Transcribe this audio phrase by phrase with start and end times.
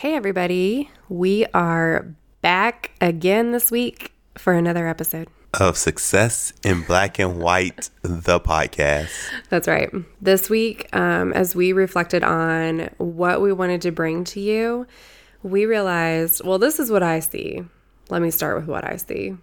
[0.00, 0.88] Hey, everybody.
[1.10, 5.28] We are back again this week for another episode.
[5.52, 9.10] of Success in Black and White, the podcast.
[9.50, 9.90] That's right.
[10.18, 14.86] This week, um, as we reflected on what we wanted to bring to you,
[15.42, 17.62] we realized, well, this is what I see.
[18.08, 19.36] Let me start with what I see.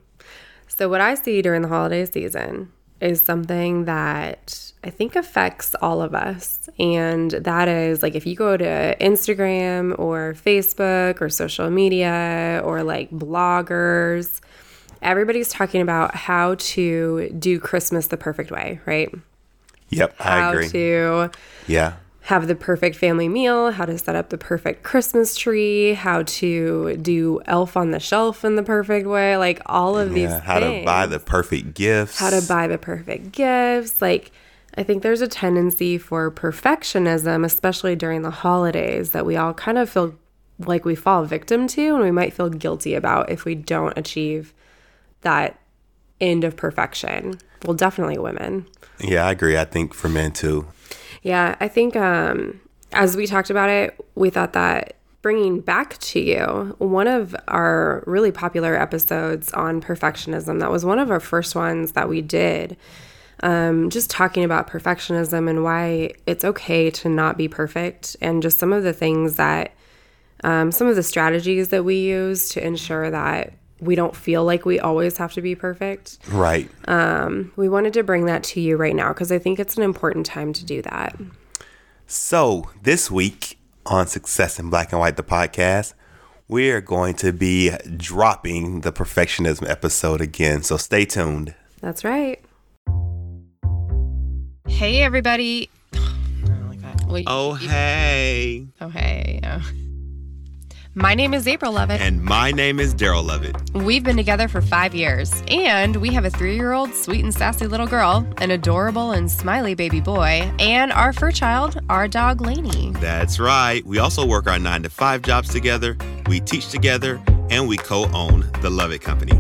[0.68, 2.72] So, what I see during the holiday season
[3.02, 6.70] is something that I think affects all of us.
[6.80, 12.84] And that is like if you go to Instagram or Facebook or social media or
[12.84, 14.40] like bloggers,
[15.02, 19.14] everybody's talking about how to do Christmas the perfect way, right?
[19.90, 20.70] Yep, I How agree.
[20.70, 21.32] to
[21.68, 21.94] yeah.
[22.28, 26.98] Have the perfect family meal, how to set up the perfect Christmas tree, how to
[26.98, 30.82] do elf on the shelf in the perfect way, like all of these How things
[30.82, 32.20] to buy the perfect gifts.
[32.20, 34.02] how to buy the perfect gifts.
[34.02, 34.34] Like,
[34.78, 39.78] I think there's a tendency for perfectionism, especially during the holidays, that we all kind
[39.78, 40.14] of feel
[40.60, 44.54] like we fall victim to and we might feel guilty about if we don't achieve
[45.22, 45.58] that
[46.20, 47.40] end of perfection.
[47.64, 48.68] Well, definitely women.
[49.00, 49.58] Yeah, I agree.
[49.58, 50.68] I think for men too.
[51.28, 52.62] Yeah, I think um,
[52.94, 58.02] as we talked about it, we thought that bringing back to you one of our
[58.08, 62.78] really popular episodes on perfectionism, that was one of our first ones that we did.
[63.44, 68.58] Um, just talking about perfectionism and why it's okay to not be perfect, and just
[68.58, 69.74] some of the things that,
[70.46, 74.66] um, some of the strategies that we use to ensure that we don't feel like
[74.66, 76.18] we always have to be perfect.
[76.30, 76.70] Right.
[76.88, 79.84] Um, we wanted to bring that to you right now because I think it's an
[79.84, 81.16] important time to do that.
[82.08, 85.94] So, this week on Success in Black and White, the podcast,
[86.48, 90.64] we're going to be dropping the perfectionism episode again.
[90.64, 91.54] So, stay tuned.
[91.82, 92.40] That's right.
[94.68, 95.70] Hey, everybody.
[95.94, 95.98] I
[96.46, 97.06] don't like that.
[97.08, 98.68] Well, Oh, hey.
[98.82, 99.40] oh, hey.
[99.44, 99.60] Oh.
[99.62, 99.87] oh.
[100.98, 102.02] My name is April Lovett.
[102.02, 103.56] And my name is Daryl Lovett.
[103.76, 107.32] We've been together for five years, and we have a three year old sweet and
[107.32, 112.42] sassy little girl, an adorable and smiley baby boy, and our fur child, our dog
[112.42, 112.94] Lainey.
[112.94, 113.86] That's right.
[113.86, 117.22] We also work our nine to five jobs together, we teach together,
[117.52, 119.38] and we co own the Lovett Company.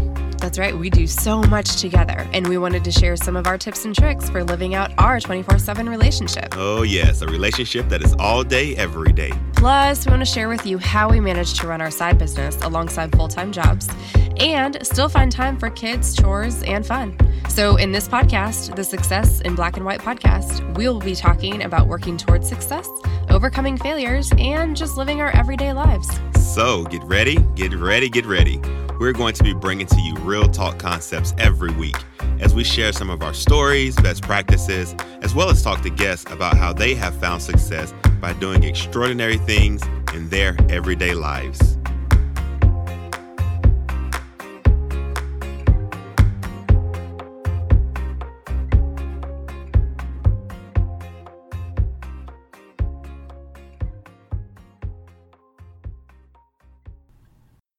[0.47, 3.57] That's right, we do so much together, and we wanted to share some of our
[3.57, 6.53] tips and tricks for living out our 24 7 relationship.
[6.53, 9.33] Oh, yes, a relationship that is all day, every day.
[9.57, 12.55] Plus, we want to share with you how we manage to run our side business
[12.61, 13.89] alongside full time jobs
[14.37, 17.17] and still find time for kids, chores, and fun.
[17.49, 21.87] So, in this podcast, the Success in Black and White podcast, we'll be talking about
[21.87, 22.87] working towards success,
[23.29, 26.09] overcoming failures, and just living our everyday lives.
[26.39, 28.61] So get ready, get ready, get ready.
[28.99, 31.95] We're going to be bringing to you real talk concepts every week
[32.39, 36.31] as we share some of our stories, best practices, as well as talk to guests
[36.31, 41.76] about how they have found success by doing extraordinary things in their everyday lives.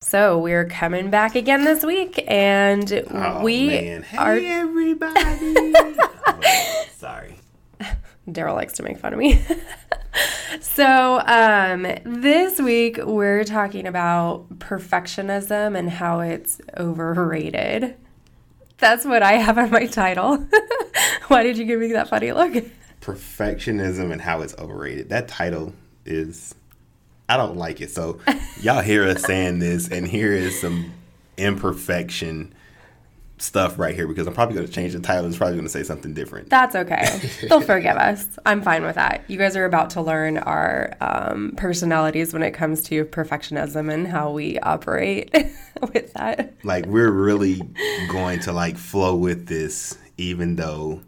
[0.09, 2.89] So we're coming back again this week, and
[3.43, 4.39] we are.
[4.39, 5.75] everybody.
[6.97, 7.35] Sorry.
[8.27, 9.39] Daryl likes to make fun of me.
[10.63, 17.95] so um, this week we're talking about perfectionism and how it's overrated.
[18.79, 20.39] That's what I have on my title.
[21.29, 22.65] Why did you give me that funny look?
[23.03, 25.11] Perfectionism and how it's overrated.
[25.11, 25.75] That title
[26.07, 26.55] is
[27.29, 27.91] I don't like it.
[27.91, 28.21] So
[28.61, 30.93] y'all hear us saying this and here is some
[31.37, 32.55] imperfection
[33.41, 35.27] stuff right here because I'm probably going to change the title.
[35.27, 36.51] It's probably going to say something different.
[36.51, 37.21] That's okay.
[37.49, 38.27] They'll forgive us.
[38.47, 39.25] I'm fine with that.
[39.29, 44.07] You guys are about to learn our um, personalities when it comes to perfectionism and
[44.07, 45.33] how we operate
[45.93, 46.55] with that.
[46.65, 47.61] Like we're really
[48.11, 51.01] going to like flow with this even though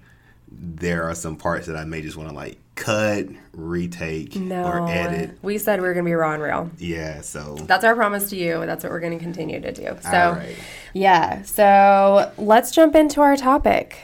[0.52, 4.64] there are some parts that I may just want to like cut, retake No.
[4.64, 5.38] or edit.
[5.42, 6.70] We said we were going to be raw and real.
[6.78, 8.64] Yeah, so That's our promise to you.
[8.66, 9.96] That's what we're going to continue to do.
[10.02, 10.56] So, all right.
[10.94, 11.42] yeah.
[11.42, 13.98] So let's jump into our topic.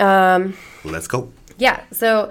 [0.00, 1.30] Um, Let's go.
[1.58, 1.82] yeah.
[1.92, 2.30] So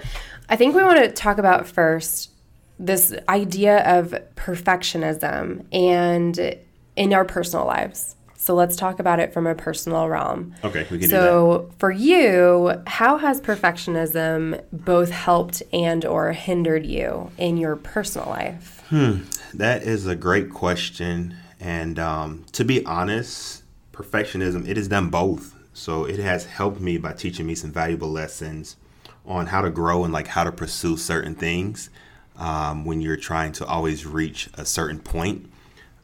[0.50, 2.32] I think we want to talk about first
[2.80, 6.58] this idea of perfectionism and
[6.96, 8.16] in our personal lives.
[8.44, 10.54] So let's talk about it from a personal realm.
[10.66, 11.22] Okay, we can do that.
[11.22, 18.28] So for you, how has perfectionism both helped and or hindered you in your personal
[18.28, 18.84] life?
[19.54, 21.38] That is a great question.
[21.62, 23.64] And um, to be honest,
[23.94, 25.56] perfectionism, it has done both.
[25.74, 28.76] So it has helped me by teaching me some valuable lessons
[29.26, 31.90] on how to grow and like how to pursue certain things.
[32.36, 35.52] um, when you're trying to always reach a certain point.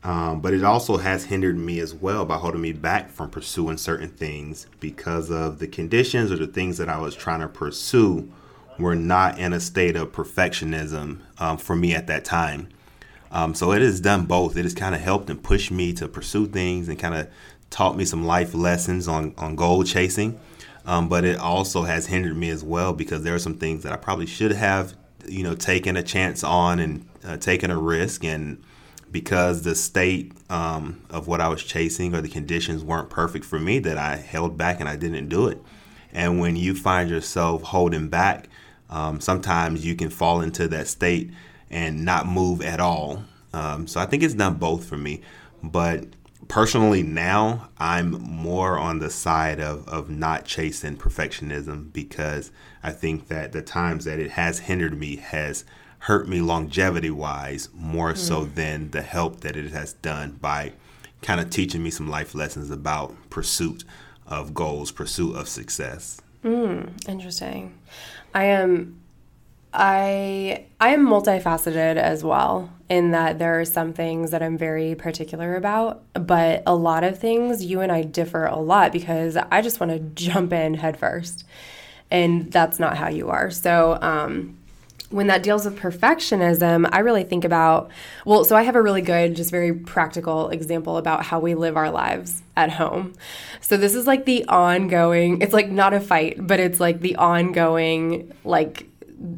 [0.04, 3.78] Um, but it also has hindered me as well by holding me back from pursuing
[3.78, 8.32] certain things because of the conditions or the things that I was trying to pursue
[8.78, 12.70] were not in a state of perfectionism um, for me at that time.
[13.32, 14.56] Um, so it has done both.
[14.56, 17.28] It has kind of helped and pushed me to pursue things and kind of
[17.70, 20.40] taught me some life lessons on, on goal chasing.
[20.86, 23.92] Um, but it also has hindered me as well because there are some things that
[23.92, 24.96] I probably should have,
[25.28, 28.24] you know, taken a chance on and uh, taken a risk.
[28.24, 28.64] And
[29.12, 33.60] because the state um, of what I was chasing or the conditions weren't perfect for
[33.60, 35.62] me, that I held back and I didn't do it.
[36.12, 38.50] And when you find yourself holding back,
[38.90, 41.32] um, sometimes you can fall into that state
[41.70, 43.24] and not move at all.
[43.54, 45.22] Um, so I think it's done both for me.
[45.62, 46.06] But
[46.48, 52.52] personally, now I'm more on the side of, of not chasing perfectionism because
[52.82, 55.66] I think that the times that it has hindered me has
[56.00, 58.18] hurt me longevity wise more mm.
[58.18, 60.72] so than the help that it has done by
[61.22, 63.84] kind of teaching me some life lessons about pursuit
[64.26, 66.22] of goals, pursuit of success.
[66.44, 67.78] Mm, interesting.
[68.34, 69.00] I am
[69.74, 74.96] I I am multifaceted as well in that there are some things that I'm very
[74.96, 79.62] particular about, but a lot of things you and I differ a lot because I
[79.62, 81.46] just want to jump in headfirst.
[82.10, 83.52] And that's not how you are.
[83.52, 84.58] So, um,
[85.10, 87.90] when that deals with perfectionism, I really think about
[88.26, 91.78] well, so I have a really good, just very practical example about how we live
[91.78, 93.14] our lives at home.
[93.62, 97.16] So this is like the ongoing, it's like not a fight, but it's like the
[97.16, 98.89] ongoing, like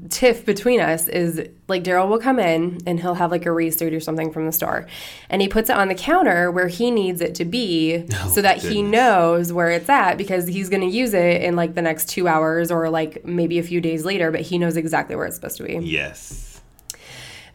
[0.09, 3.93] tiff between us is like Daryl will come in and he'll have like a receipt
[3.93, 4.87] or something from the store
[5.29, 8.41] and he puts it on the counter where he needs it to be oh, so
[8.41, 8.73] that goodness.
[8.73, 12.09] he knows where it's at because he's going to use it in like the next
[12.09, 15.35] 2 hours or like maybe a few days later but he knows exactly where it's
[15.35, 15.73] supposed to be.
[15.77, 16.61] Yes.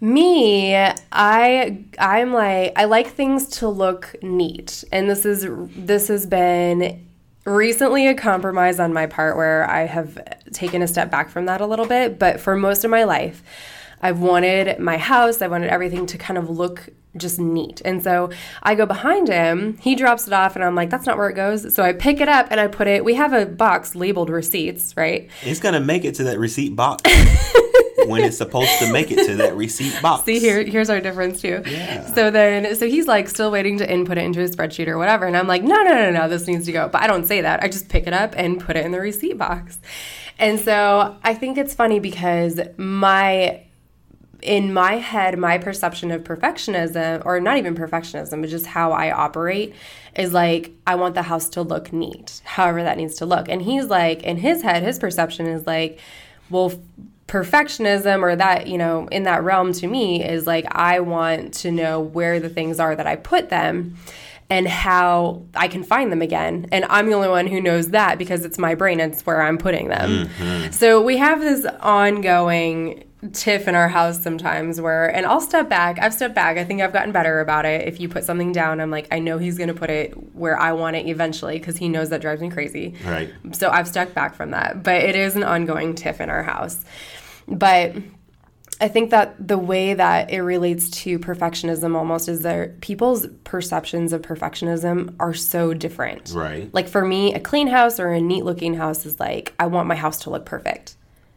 [0.00, 4.84] Me, I I'm like I like things to look neat.
[4.93, 7.06] And this is this has been
[7.46, 10.19] recently a compromise on my part where I have
[10.52, 12.19] taken a step back from that a little bit.
[12.19, 13.43] But for most of my life,
[14.02, 17.81] I've wanted my house, I wanted everything to kind of look just neat.
[17.84, 18.31] And so
[18.62, 21.34] I go behind him, he drops it off, and I'm like, that's not where it
[21.34, 21.75] goes.
[21.75, 24.94] So I pick it up and I put it, we have a box labeled receipts,
[24.96, 25.31] right?
[25.42, 27.02] It's gonna make it to that receipt box.
[28.08, 30.25] when it's supposed to make it to that receipt box.
[30.25, 31.62] See here, here's our difference too.
[31.67, 32.06] Yeah.
[32.06, 35.26] So then, so he's like still waiting to input it into a spreadsheet or whatever,
[35.26, 36.88] and I'm like, no, no, no, no, this needs to go.
[36.88, 37.62] But I don't say that.
[37.62, 39.79] I just pick it up and put it in the receipt box.
[40.38, 43.62] And so I think it's funny because my
[44.43, 49.11] in my head, my perception of perfectionism, or not even perfectionism, but just how I
[49.11, 49.75] operate,
[50.14, 53.49] is like, I want the house to look neat, however that needs to look.
[53.49, 55.99] And he's like, in his head, his perception is like,
[56.49, 56.73] well,
[57.26, 61.73] perfectionism or that, you know, in that realm to me is like, I want to
[61.73, 63.96] know where the things are that I put them
[64.49, 66.69] and how I can find them again.
[66.70, 69.43] And I'm the only one who knows that because it's my brain and it's where
[69.43, 70.28] I'm putting them.
[70.28, 70.70] Mm-hmm.
[70.70, 73.02] So we have this ongoing
[73.32, 75.98] tiff in our house sometimes where and I'll step back.
[75.98, 76.58] I've stepped back.
[76.58, 77.88] I think I've gotten better about it.
[77.88, 80.58] If you put something down, I'm like, I know he's going to put it where
[80.58, 82.94] I want it eventually because he knows that drives me crazy.
[83.04, 83.30] Right.
[83.52, 84.82] So I've stuck back from that.
[84.82, 86.84] But it is an ongoing tiff in our house.
[87.48, 87.94] But
[88.78, 94.12] I think that the way that it relates to perfectionism almost is that people's perceptions
[94.12, 96.32] of perfectionism are so different.
[96.35, 96.73] Right.
[96.75, 99.88] Like for me, a clean house or a neat looking house is like, I want
[99.88, 100.96] my house to look perfect.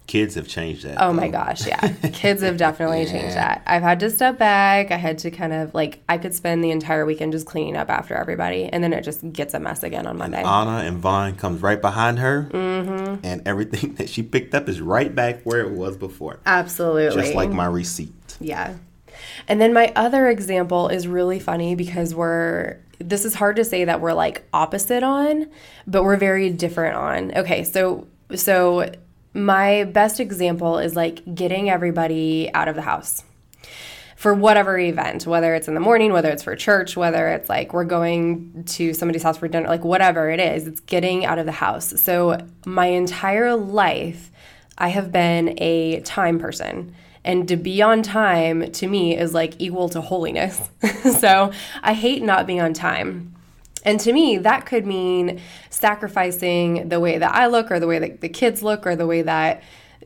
[0.09, 0.97] Kids have changed that.
[0.99, 1.13] Oh though.
[1.13, 1.87] my gosh, yeah.
[2.13, 3.11] Kids have definitely yeah.
[3.11, 3.61] changed that.
[3.67, 4.89] I've had to step back.
[4.89, 7.91] I had to kind of like I could spend the entire weekend just cleaning up
[7.91, 10.39] after everybody, and then it just gets a mess again on Monday.
[10.39, 13.23] And Anna and Vaughn comes right behind her, mm-hmm.
[13.23, 16.39] and everything that she picked up is right back where it was before.
[16.43, 18.35] Absolutely, just like my receipt.
[18.39, 18.77] Yeah.
[19.47, 23.85] And then my other example is really funny because we're this is hard to say
[23.85, 25.51] that we're like opposite on,
[25.85, 27.37] but we're very different on.
[27.37, 28.91] Okay, so so
[29.45, 33.23] my best example is like getting everybody out of the house
[34.19, 37.73] for whatever event, whether it's in the morning, whether it's for church, whether it's like
[37.73, 41.45] we're going to somebody's house for dinner, like whatever it is, it's getting out of
[41.45, 42.01] the house.
[42.01, 44.29] So my entire life,
[44.77, 46.93] I have been a time person.
[47.23, 50.69] And to be on time to me is like equal to holiness.
[51.19, 53.35] so I hate not being on time.
[53.85, 57.99] And to me, that could mean sacrificing the way that I look, or the way
[57.99, 59.63] that the kids look, or the way that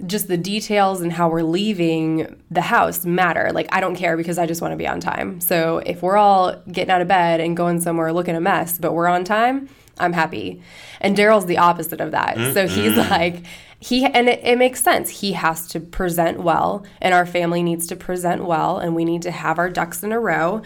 [0.08, 3.52] just the details and how we're leaving the house matter.
[3.54, 5.40] Like, I don't care because I just want to be on time.
[5.40, 8.94] So, if we're all getting out of bed and going somewhere looking a mess, but
[8.94, 10.62] we're on time, I'm happy.
[11.02, 12.36] And Daryl's the opposite of that.
[12.36, 12.54] Mm-hmm.
[12.54, 13.44] So he's like,
[13.80, 15.10] he, and it, it makes sense.
[15.22, 19.22] He has to present well, and our family needs to present well, and we need
[19.24, 20.62] to have our ducks in a row.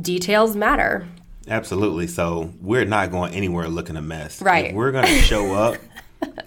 [0.00, 1.06] Details matter.
[1.50, 2.06] Absolutely.
[2.06, 4.40] So we're not going anywhere looking a mess.
[4.40, 4.66] Right.
[4.66, 5.76] If we're going to show up,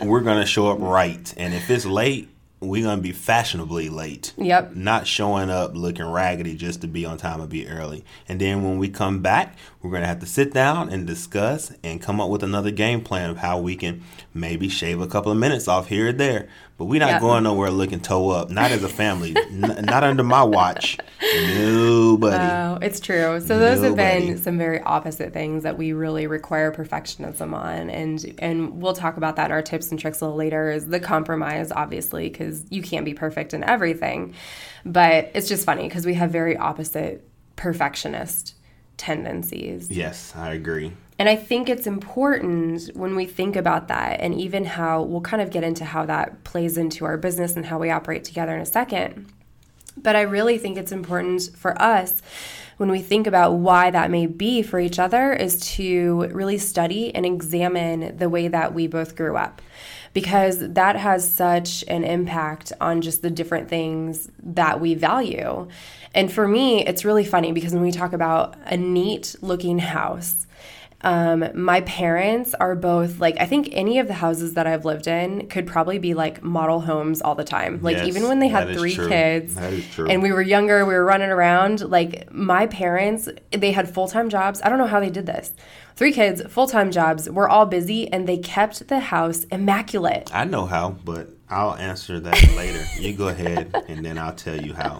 [0.01, 1.33] we're going to show up right.
[1.37, 2.29] And if it's late,
[2.63, 4.33] we're gonna be fashionably late.
[4.37, 4.75] Yep.
[4.75, 8.03] Not showing up looking raggedy just to be on time and be early.
[8.27, 12.01] And then when we come back, we're gonna have to sit down and discuss and
[12.01, 15.37] come up with another game plan of how we can maybe shave a couple of
[15.37, 16.47] minutes off here or there.
[16.77, 17.21] But we're not yep.
[17.21, 18.49] going nowhere looking toe up.
[18.49, 19.35] Not as a family.
[19.51, 20.97] n- not under my watch.
[21.21, 22.35] Nobody.
[22.35, 23.39] Oh, it's true.
[23.39, 24.03] So those Nobody.
[24.03, 28.93] have been some very opposite things that we really require perfectionism on, and and we'll
[28.93, 30.71] talk about that in our tips and tricks a little later.
[30.71, 34.33] Is the compromise obviously because you can't be perfect in everything,
[34.83, 38.55] but it's just funny because we have very opposite perfectionist
[39.03, 39.91] tendencies.
[39.91, 40.93] Yes, I agree.
[41.19, 45.41] And I think it's important when we think about that, and even how we'll kind
[45.41, 48.61] of get into how that plays into our business and how we operate together in
[48.61, 49.27] a second.
[49.97, 52.21] But I really think it's important for us
[52.77, 57.13] when we think about why that may be for each other is to really study
[57.13, 59.61] and examine the way that we both grew up
[60.13, 65.67] because that has such an impact on just the different things that we value.
[66.13, 70.45] And for me, it's really funny because when we talk about a neat looking house,
[71.01, 75.05] um, my parents are both like, I think any of the houses that I've lived
[75.05, 77.79] in could probably be like model homes all the time.
[77.81, 79.09] Like, yes, even when they had three true.
[79.09, 81.81] kids and we were younger, we were running around.
[81.81, 84.61] Like, my parents, they had full time jobs.
[84.63, 85.53] I don't know how they did this.
[85.95, 90.31] Three kids, full time jobs, we're all busy, and they kept the house immaculate.
[90.33, 92.83] I know how, but I'll answer that later.
[92.99, 94.99] You go ahead, and then I'll tell you how.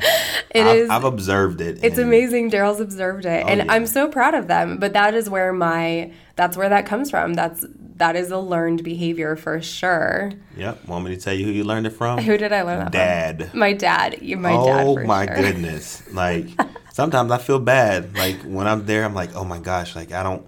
[0.52, 1.80] It I've, is, I've observed it.
[1.84, 2.52] It's amazing.
[2.52, 3.74] Daryl's observed it, oh, and yeah.
[3.74, 4.78] I'm so proud of them.
[4.78, 7.34] But that is where my that's where that comes from.
[7.34, 10.32] That's that is a learned behavior for sure.
[10.58, 10.88] Yep.
[10.88, 12.20] Want me to tell you who you learned it from?
[12.20, 13.38] Who did I learn that dad.
[13.38, 13.48] from?
[13.48, 13.56] Dad.
[13.56, 14.22] My dad.
[14.22, 14.86] You, my oh, dad.
[14.86, 15.36] Oh my sure.
[15.38, 16.04] goodness!
[16.14, 16.48] Like
[16.92, 18.16] sometimes I feel bad.
[18.16, 19.96] Like when I'm there, I'm like, oh my gosh!
[19.96, 20.48] Like I don't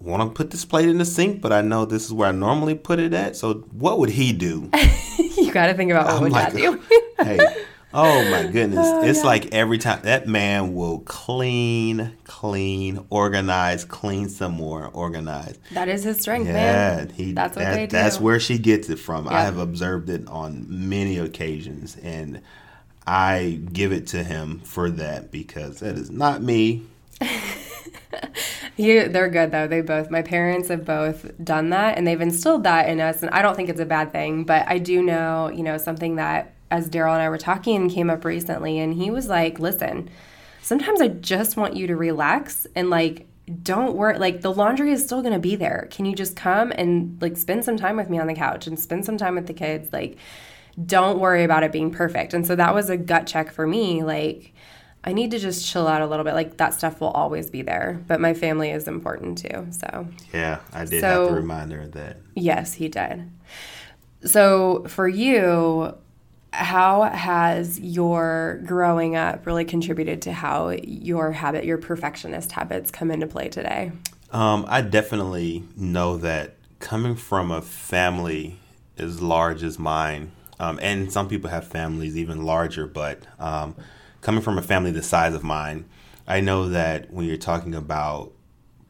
[0.00, 2.32] want to put this plate in the sink, but I know this is where I
[2.32, 3.36] normally put it at.
[3.36, 4.70] So what would he do?
[5.36, 6.82] you got to think about what I'm would like, do.
[7.18, 7.38] hey,
[7.92, 8.86] oh my goodness!
[8.86, 9.26] Oh, it's yeah.
[9.26, 15.58] like every time that man will clean, clean, organize, clean some more, organize.
[15.72, 17.08] That is his strength, yeah, man.
[17.10, 17.92] He, that's what that, they do.
[17.92, 19.24] That's where she gets it from.
[19.24, 19.34] Yep.
[19.34, 22.40] I have observed it on many occasions, and
[23.06, 26.86] I give it to him for that because that is not me.
[28.76, 29.66] he, they're good though.
[29.66, 33.22] They both, my parents have both done that and they've instilled that in us.
[33.22, 36.16] And I don't think it's a bad thing, but I do know, you know, something
[36.16, 38.78] that as Daryl and I were talking came up recently.
[38.78, 40.10] And he was like, listen,
[40.62, 43.26] sometimes I just want you to relax and like,
[43.62, 46.70] don't worry like the laundry is still going to be there can you just come
[46.72, 49.46] and like spend some time with me on the couch and spend some time with
[49.46, 50.18] the kids like
[50.84, 54.02] don't worry about it being perfect and so that was a gut check for me
[54.02, 54.52] like
[55.04, 56.34] I need to just chill out a little bit.
[56.34, 59.66] Like that stuff will always be there, but my family is important too.
[59.70, 62.18] So yeah, I did so, have to reminder of that.
[62.34, 63.30] Yes, he did.
[64.24, 65.94] So for you,
[66.52, 73.10] how has your growing up really contributed to how your habit, your perfectionist habits, come
[73.10, 73.92] into play today?
[74.32, 78.58] Um, I definitely know that coming from a family
[78.98, 83.76] as large as mine, um, and some people have families even larger, but um,
[84.28, 85.86] coming from a family the size of mine,
[86.26, 88.30] I know that when you're talking about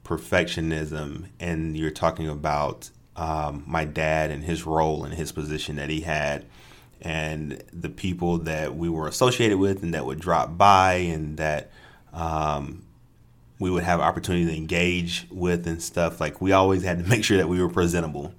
[0.02, 5.90] perfectionism and you're talking about um, my dad and his role and his position that
[5.90, 6.44] he had,
[7.00, 11.70] and the people that we were associated with and that would drop by and that
[12.12, 12.84] um,
[13.60, 17.22] we would have opportunity to engage with and stuff, like we always had to make
[17.22, 18.34] sure that we were presentable.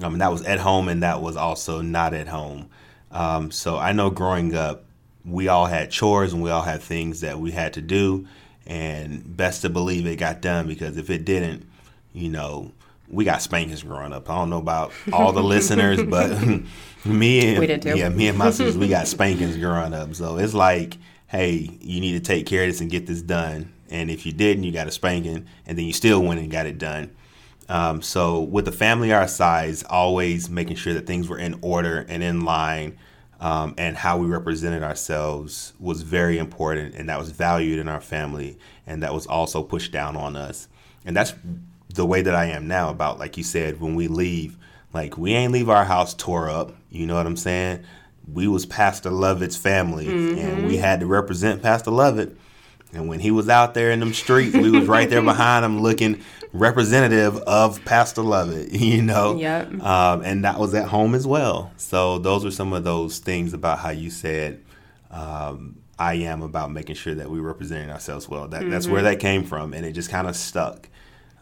[0.00, 2.70] Um, and that was at home and that was also not at home.
[3.10, 4.84] Um, so I know growing up,
[5.24, 8.26] we all had chores and we all had things that we had to do.
[8.66, 11.66] And best to believe it got done because if it didn't,
[12.12, 12.72] you know,
[13.08, 14.30] we got spankings growing up.
[14.30, 16.30] I don't know about all the listeners, but
[17.04, 20.14] me and yeah, me and my sisters, we got spankings growing up.
[20.14, 20.96] So it's like,
[21.26, 23.72] hey, you need to take care of this and get this done.
[23.90, 26.66] And if you didn't, you got a spanking, and then you still went and got
[26.66, 27.10] it done.
[27.68, 32.06] Um, so with a family our size, always making sure that things were in order
[32.08, 32.98] and in line
[33.40, 38.00] um, and how we represented ourselves was very important, and that was valued in our
[38.00, 40.68] family, and that was also pushed down on us.
[41.04, 41.32] And that's
[41.88, 44.58] the way that I am now about, like you said, when we leave,
[44.92, 46.74] like we ain't leave our house tore up.
[46.90, 47.84] You know what I'm saying?
[48.30, 50.38] We was Pastor Lovett's family, mm-hmm.
[50.38, 52.36] and we had to represent Pastor Lovett.
[52.92, 55.80] And when he was out there in them streets, we was right there behind him
[55.80, 59.36] looking representative of Pastor Lovett, you know.
[59.36, 59.82] Yep.
[59.82, 61.72] Um, and that was at home as well.
[61.76, 64.62] So those are some of those things about how you said
[65.10, 68.48] um, I am about making sure that we representing ourselves well.
[68.48, 70.88] That that's where that came from, and it just kind of stuck.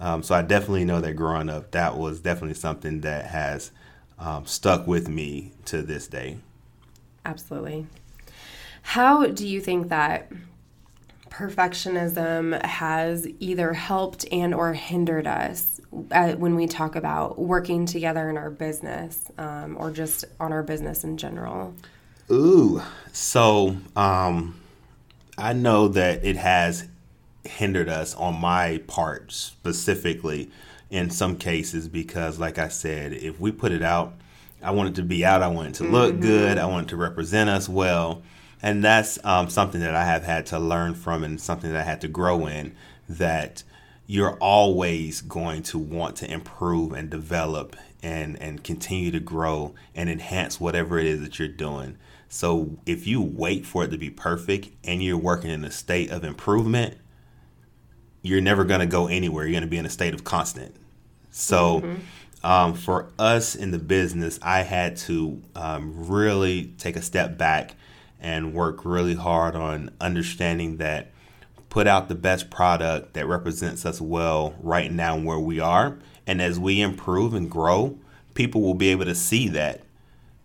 [0.00, 3.71] Um, so I definitely know that growing up, that was definitely something that has
[4.19, 6.38] um, stuck with me to this day.
[7.25, 7.87] Absolutely.
[8.83, 10.31] How do you think that
[11.30, 15.80] perfectionism has either helped and or hindered us
[16.11, 20.62] uh, when we talk about working together in our business um, or just on our
[20.62, 21.75] business in general?
[22.30, 22.82] Ooh,
[23.12, 24.61] so um,
[25.37, 26.88] I know that it has
[27.44, 30.50] hindered us on my part specifically
[30.90, 34.14] in some cases because, like I said, if we put it out,
[34.62, 35.42] I want it to be out.
[35.42, 36.58] I want it to look good.
[36.58, 38.23] I want it to represent us well.
[38.62, 41.84] And that's um, something that I have had to learn from and something that I
[41.84, 42.74] had to grow in
[43.08, 43.62] that
[44.06, 50.08] you're always going to want to improve and develop and, and continue to grow and
[50.08, 51.96] enhance whatever it is that you're doing.
[52.28, 56.10] So if you wait for it to be perfect and you're working in a state
[56.10, 56.96] of improvement,
[58.22, 59.44] you're never going to go anywhere.
[59.44, 60.74] You're going to be in a state of constant.
[61.30, 61.78] So,
[62.44, 67.74] um, for us in the business, I had to um, really take a step back
[68.20, 71.10] and work really hard on understanding that
[71.70, 75.98] put out the best product that represents us well right now where we are.
[76.26, 77.98] And as we improve and grow,
[78.34, 79.82] people will be able to see that.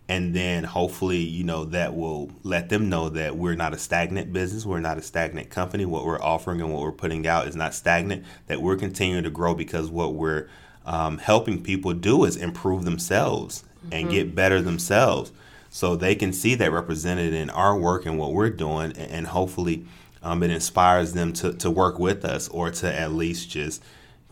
[0.10, 4.34] And then hopefully you know that will let them know that we're not a stagnant
[4.34, 4.66] business.
[4.66, 5.86] We're not a stagnant company.
[5.86, 9.30] What we're offering and what we're putting out is not stagnant that we're continuing to
[9.30, 10.50] grow because what we're
[10.86, 15.32] um, helping people do is improve themselves and get better themselves
[15.74, 19.26] so they can see that represented in our work and what we're doing and, and
[19.26, 19.84] hopefully
[20.22, 23.84] um, it inspires them to, to work with us or to at least just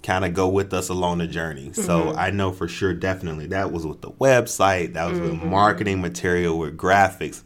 [0.03, 1.74] kind of go with us along the journey.
[1.74, 6.00] So I know for sure, definitely, that was with the website, that was with marketing
[6.00, 7.41] material, with graphics.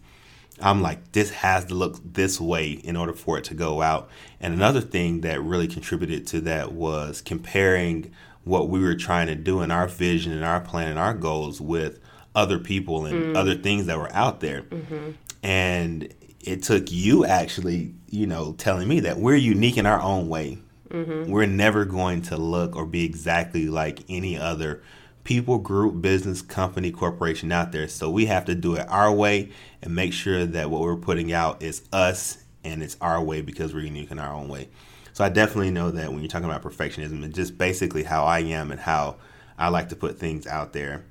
[0.61, 4.09] I'm like, this has to look this way in order for it to go out.
[4.41, 8.11] And another thing that really contributed to that was comparing
[8.43, 11.61] what we were trying to do in our vision and our plan and our goals
[11.61, 11.99] with
[12.35, 13.37] other people and mm.
[13.37, 14.63] other things that were out there.
[14.63, 15.11] Mm-hmm.
[15.43, 20.27] And it took you actually, you know, telling me that we're unique in our own
[20.27, 20.59] way.
[20.89, 21.31] Mm-hmm.
[21.31, 24.83] We're never going to look or be exactly like any other
[25.23, 27.87] people, group, business, company, corporation out there.
[27.87, 31.33] So we have to do it our way and make sure that what we're putting
[31.33, 34.69] out is us and it's our way because we're unique in our own way.
[35.13, 38.39] So I definitely know that when you're talking about perfectionism and just basically how I
[38.39, 39.15] am and how
[39.57, 41.05] I like to put things out there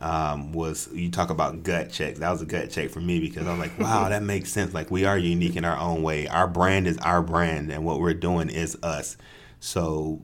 [0.00, 2.18] um, was you talk about gut checks.
[2.18, 4.74] That was a gut check for me because I'm like, wow, that makes sense.
[4.74, 6.26] Like we are unique in our own way.
[6.26, 9.16] Our brand is our brand, and what we're doing is us.
[9.60, 10.22] So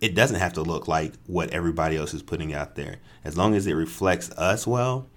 [0.00, 2.96] it doesn't have to look like what everybody else is putting out there.
[3.24, 5.08] As long as it reflects us well,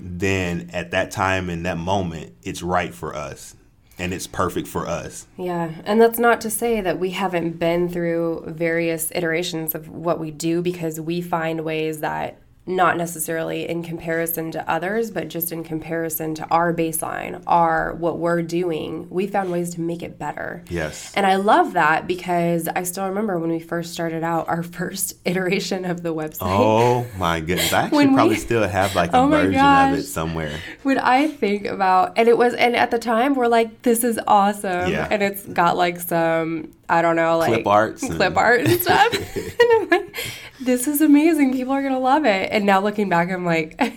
[0.00, 3.54] then at that time in that moment, it's right for us
[3.98, 5.26] and it's perfect for us.
[5.36, 10.20] Yeah, and that's not to say that we haven't been through various iterations of what
[10.20, 12.38] we do because we find ways that
[12.68, 18.18] not necessarily in comparison to others, but just in comparison to our baseline, our what
[18.18, 20.62] we're doing, we found ways to make it better.
[20.68, 21.12] Yes.
[21.16, 25.14] And I love that because I still remember when we first started out our first
[25.24, 26.38] iteration of the website.
[26.42, 27.72] Oh my goodness.
[27.72, 30.60] I actually When we- probably still have like a Oh version of it somewhere.
[30.82, 34.20] when I think about and it was and at the time we're like this is
[34.26, 35.08] awesome Yeah.
[35.10, 38.80] and it's got like some I don't know like Clip arts and- clip art and
[38.80, 40.16] stuff and I'm like
[40.60, 43.90] this is amazing people are gonna love it and now looking back I'm like I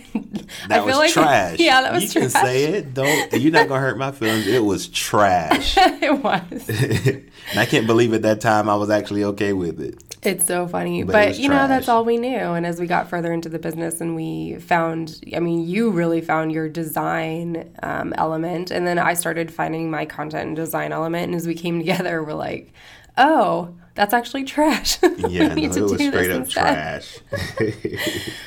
[0.68, 1.58] feel was like trash.
[1.58, 2.94] yeah that was you trash can say it.
[2.94, 3.32] Don't.
[3.32, 4.46] You're not gonna hurt my feelings.
[4.46, 5.76] It was trash.
[5.78, 10.11] it was and I can't believe at that time I was actually okay with it.
[10.22, 11.02] It's so funny.
[11.02, 12.36] But But, you know, that's all we knew.
[12.36, 16.20] And as we got further into the business and we found, I mean, you really
[16.20, 18.70] found your design um, element.
[18.70, 21.24] And then I started finding my content and design element.
[21.24, 22.72] And as we came together, we're like,
[23.18, 24.98] oh, that's actually trash.
[25.18, 27.02] Yeah, We no, need to it was do this straight up instead.
[27.02, 27.18] trash.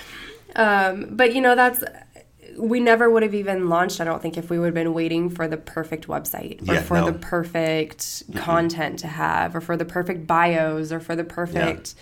[0.57, 1.83] Um, but you know, that's
[2.57, 3.99] we never would have even launched.
[3.99, 6.81] I don't think if we would have been waiting for the perfect website or Yeah,
[6.81, 7.05] for no.
[7.11, 11.95] the perfect content to have, or for the perfect bios, or for the perfect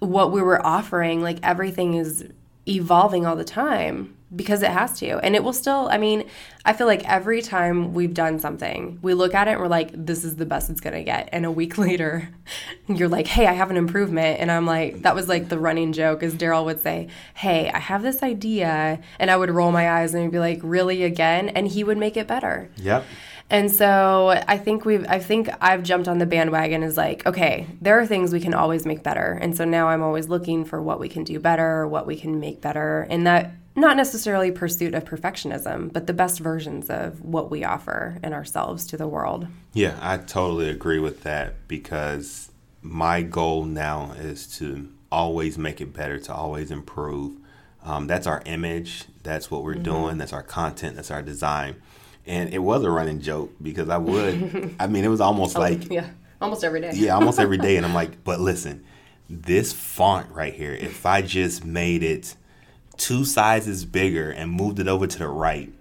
[0.00, 1.22] what we were offering.
[1.22, 2.24] Like everything is
[2.68, 5.88] evolving all the time because it has to, and it will still.
[5.90, 6.28] I mean,
[6.64, 9.90] I feel like every time we've done something, we look at it and we're like,
[9.94, 12.28] "This is the best it's gonna get," and a week later,
[12.88, 15.92] you're like, "Hey, I have an improvement," and I'm like, "That was like the running
[15.92, 19.90] joke," as Daryl would say, "Hey, I have this idea," and I would roll my
[19.90, 22.70] eyes and be like, "Really again?" and he would make it better.
[22.76, 23.04] Yep.
[23.48, 27.66] And so I think we've I think I've jumped on the bandwagon is like, okay,
[27.80, 29.38] there are things we can always make better.
[29.40, 32.40] And so now I'm always looking for what we can do better, what we can
[32.40, 33.06] make better.
[33.08, 38.18] And that not necessarily pursuit of perfectionism, but the best versions of what we offer
[38.22, 39.46] and ourselves to the world.
[39.74, 45.92] Yeah, I totally agree with that because my goal now is to always make it
[45.92, 47.36] better, to always improve.
[47.84, 49.04] Um, that's our image.
[49.22, 49.82] That's what we're mm-hmm.
[49.82, 50.18] doing.
[50.18, 50.96] That's our content.
[50.96, 51.76] That's our design.
[52.24, 55.90] And it was a running joke because I would, I mean, it was almost like,
[55.90, 56.08] yeah,
[56.40, 56.92] almost every day.
[56.94, 57.76] yeah, almost every day.
[57.76, 58.84] And I'm like, but listen,
[59.28, 62.36] this font right here, if I just made it
[62.96, 65.72] two sizes bigger and moved it over to the right,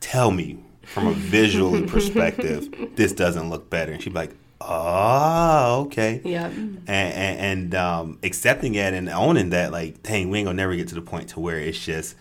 [0.00, 3.92] tell me from a visual perspective, this doesn't look better.
[3.92, 6.20] And she'd be like, oh, okay.
[6.24, 6.46] Yeah.
[6.46, 10.74] And, and, and um, accepting it and owning that, like, dang, we ain't gonna never
[10.76, 12.16] get to the point to where it's just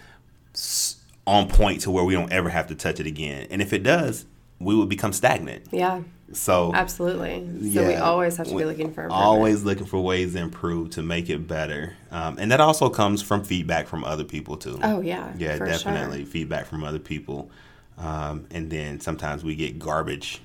[1.25, 3.47] on point to where we don't ever have to touch it again.
[3.49, 4.25] And if it does,
[4.59, 5.67] we would become stagnant.
[5.71, 6.01] Yeah.
[6.33, 7.45] So absolutely.
[7.71, 10.91] So yeah, we always have to be looking for always looking for ways to improve
[10.91, 14.79] to make it better, um, and that also comes from feedback from other people too.
[14.83, 16.31] Oh yeah, yeah, definitely sure.
[16.31, 17.51] feedback from other people,
[17.97, 20.41] um, and then sometimes we get garbage.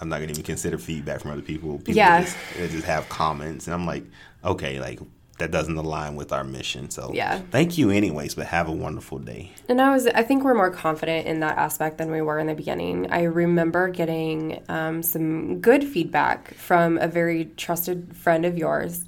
[0.00, 1.78] I'm not gonna even consider feedback from other people.
[1.78, 2.36] People yeah, just,
[2.72, 4.04] just have comments, and I'm like,
[4.44, 5.00] okay, like
[5.40, 6.88] that doesn't align with our mission.
[6.88, 9.50] So yeah, thank you anyways, but have a wonderful day.
[9.68, 12.46] And I was, I think we're more confident in that aspect than we were in
[12.46, 13.10] the beginning.
[13.10, 19.04] I remember getting um, some good feedback from a very trusted friend of yours.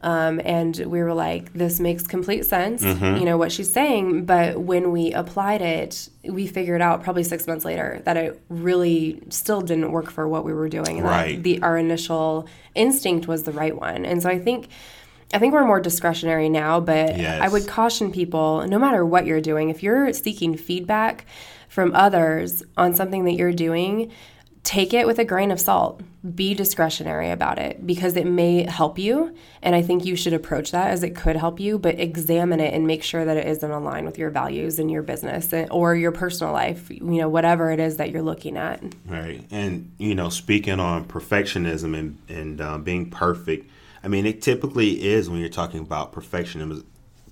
[0.00, 3.16] Um, and we were like, this makes complete sense, mm-hmm.
[3.16, 4.26] you know, what she's saying.
[4.26, 9.20] But when we applied it, we figured out probably six months later that it really
[9.28, 10.98] still didn't work for what we were doing.
[10.98, 11.42] And right.
[11.42, 14.04] the, our initial instinct was the right one.
[14.04, 14.68] And so I think
[15.32, 17.40] I think we're more discretionary now, but yes.
[17.42, 21.26] I would caution people no matter what you're doing, if you're seeking feedback
[21.68, 24.10] from others on something that you're doing,
[24.64, 26.02] take it with a grain of salt.
[26.34, 29.34] Be discretionary about it because it may help you.
[29.62, 32.74] And I think you should approach that as it could help you, but examine it
[32.74, 35.94] and make sure that it is in line with your values and your business or
[35.94, 38.82] your personal life, you know, whatever it is that you're looking at.
[39.06, 39.42] Right.
[39.50, 43.70] And, you know, speaking on perfectionism and, and uh, being perfect
[44.02, 46.84] I mean, it typically is when you're talking about perfectionism.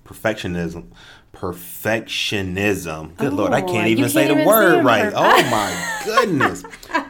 [0.03, 0.91] Perfectionism.
[1.33, 3.15] Perfectionism.
[3.17, 5.13] Good oh, Lord, I can't even say can't the even word right.
[5.15, 6.63] oh my goodness.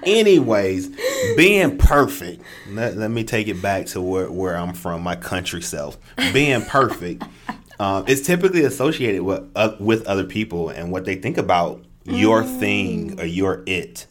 [0.03, 0.89] Anyways,
[1.37, 2.43] being perfect.
[2.69, 5.97] Let, let me take it back to where, where I'm from, my country self.
[6.33, 7.23] Being perfect
[7.79, 12.43] um, is typically associated with uh, with other people and what they think about your
[12.43, 12.59] mm.
[12.59, 14.07] thing or your it.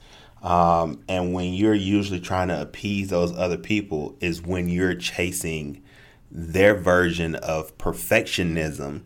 [0.46, 5.82] Um, and when you're usually trying to appease those other people, is when you're chasing
[6.30, 9.02] their version of perfectionism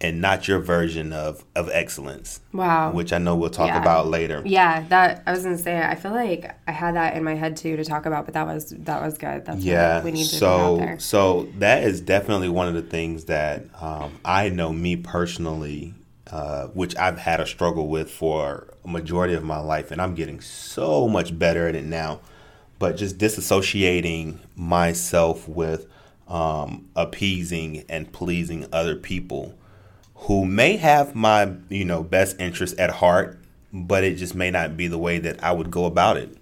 [0.00, 2.40] and not your version of of excellence.
[2.52, 2.92] Wow.
[2.92, 3.80] Which I know we'll talk yeah.
[3.80, 4.42] about later.
[4.44, 5.82] Yeah, that I was gonna say.
[5.82, 8.46] I feel like I had that in my head too to talk about, but that
[8.46, 9.44] was that was good.
[9.44, 10.04] That's yeah.
[10.04, 14.50] we need to so so that is definitely one of the things that um, I
[14.50, 15.94] know me personally
[16.30, 20.14] uh, which I've had a struggle with for a majority of my life, and I'm
[20.14, 22.20] getting so much better at it now.
[22.78, 25.86] But just disassociating myself with
[26.28, 29.54] um, appeasing and pleasing other people
[30.14, 33.38] who may have my you know best interest at heart,
[33.72, 36.36] but it just may not be the way that I would go about it,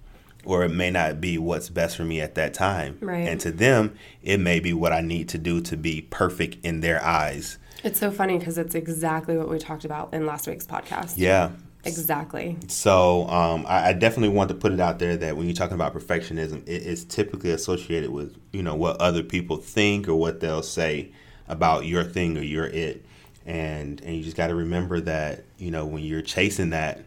[0.44, 2.98] or it may not be what's best for me at that time.
[3.00, 3.28] Right.
[3.28, 6.80] And to them, it may be what I need to do to be perfect in
[6.80, 7.58] their eyes.
[7.84, 11.14] It's so funny because it's exactly what we talked about in last week's podcast.
[11.16, 11.50] Yeah.
[11.86, 12.56] Exactly.
[12.68, 15.74] So um, I, I, definitely want to put it out there that when you're talking
[15.74, 20.40] about perfectionism, it is typically associated with you know what other people think or what
[20.40, 21.12] they'll say
[21.48, 23.04] about your thing or your it,
[23.46, 27.02] and and you just got to remember that you know when you're chasing that,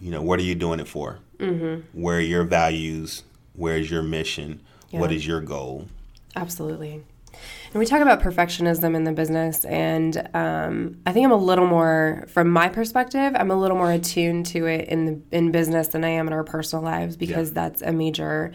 [0.00, 1.18] you know what are you doing it for?
[1.38, 2.00] Mm-hmm.
[2.00, 3.22] Where are your values?
[3.54, 4.60] Where's your mission?
[4.90, 5.00] Yeah.
[5.00, 5.86] What is your goal?
[6.36, 7.02] Absolutely.
[7.72, 11.66] And we talk about perfectionism in the business, and um, I think I'm a little
[11.66, 15.88] more, from my perspective, I'm a little more attuned to it in the in business
[15.88, 17.54] than I am in our personal lives because yeah.
[17.54, 18.52] that's a major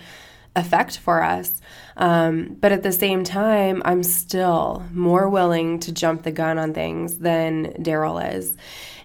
[0.55, 1.61] effect for us.
[1.97, 6.73] Um, but at the same time, I'm still more willing to jump the gun on
[6.73, 8.57] things than Daryl is.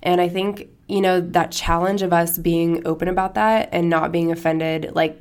[0.03, 4.13] And I think, you know, that challenge of us being open about that and not
[4.13, 5.21] being offended, like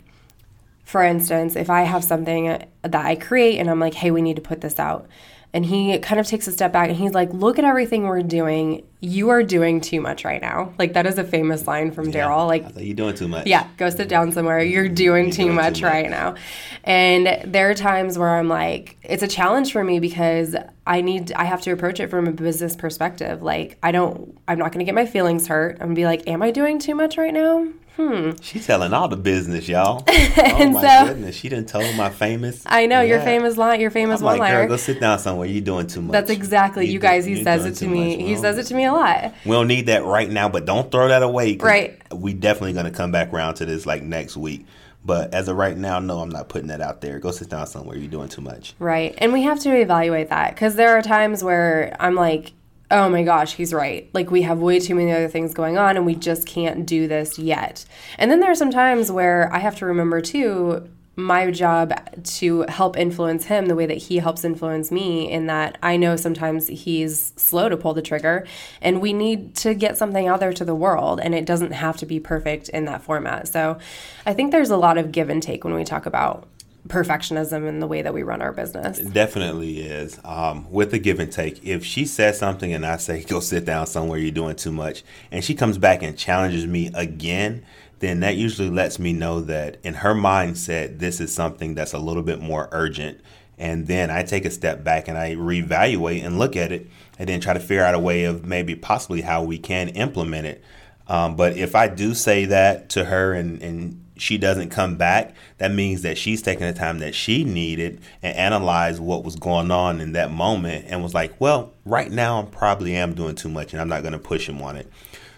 [0.89, 4.37] for instance, if I have something that I create and I'm like, hey, we need
[4.37, 5.07] to put this out,
[5.53, 8.21] and he kind of takes a step back and he's like, look at everything we're
[8.21, 8.85] doing.
[8.99, 10.73] You are doing too much right now.
[10.77, 12.45] Like, that is a famous line from yeah, Daryl.
[12.45, 13.47] Like, you're doing too much.
[13.47, 14.61] Yeah, go sit down somewhere.
[14.61, 16.35] You're doing, you're too, doing much too much right now.
[16.83, 21.31] And there are times where I'm like, it's a challenge for me because I need,
[21.31, 23.41] I have to approach it from a business perspective.
[23.41, 25.77] Like, I don't, I'm not going to get my feelings hurt.
[25.79, 27.67] I'm going to be like, am I doing too much right now?
[27.95, 28.31] Hmm.
[28.41, 30.03] She telling all the business, y'all.
[30.07, 32.63] oh my so, goodness, she didn't tell my famous.
[32.65, 33.15] I know yeah.
[33.15, 34.61] your famous line, your famous one liner.
[34.61, 35.47] Like, go sit down somewhere.
[35.47, 36.13] You're doing too much.
[36.13, 37.25] That's exactly you, you guys.
[37.25, 38.17] He says it to me.
[38.17, 38.25] Much.
[38.25, 39.33] He says it to me a lot.
[39.45, 41.57] We don't need that right now, but don't throw that away.
[41.57, 42.01] Right.
[42.13, 44.65] We definitely gonna come back around to this like next week.
[45.03, 47.19] But as of right now, no, I'm not putting that out there.
[47.19, 47.97] Go sit down somewhere.
[47.97, 48.75] You're doing too much.
[48.79, 49.15] Right.
[49.17, 52.51] And we have to evaluate that because there are times where I'm like,
[52.91, 54.09] oh my gosh, he's right.
[54.13, 57.07] Like we have way too many other things going on and we just can't do
[57.07, 57.85] this yet.
[58.17, 62.65] And then there are some times where I have to remember too my job to
[62.69, 66.67] help influence him the way that he helps influence me in that I know sometimes
[66.67, 68.47] he's slow to pull the trigger
[68.81, 71.97] and we need to get something out there to the world and it doesn't have
[71.97, 73.49] to be perfect in that format.
[73.49, 73.77] So
[74.25, 76.47] I think there's a lot of give and take when we talk about
[76.87, 78.99] perfectionism in the way that we run our business.
[78.99, 80.19] It definitely is.
[80.23, 83.65] Um, with the give and take, if she says something and I say, go sit
[83.65, 87.65] down somewhere, you're doing too much, and she comes back and challenges me again,
[87.99, 91.99] then that usually lets me know that in her mindset, this is something that's a
[91.99, 93.19] little bit more urgent.
[93.57, 96.87] And then I take a step back and I reevaluate and look at it
[97.17, 100.47] and then try to figure out a way of maybe possibly how we can implement
[100.47, 100.63] it.
[101.07, 105.33] Um, but if I do say that to her and, and she doesn't come back,
[105.57, 109.71] that means that she's taking the time that she needed and analyzed what was going
[109.71, 113.49] on in that moment and was like, well, right now I probably am doing too
[113.49, 114.91] much and I'm not going to push him on it.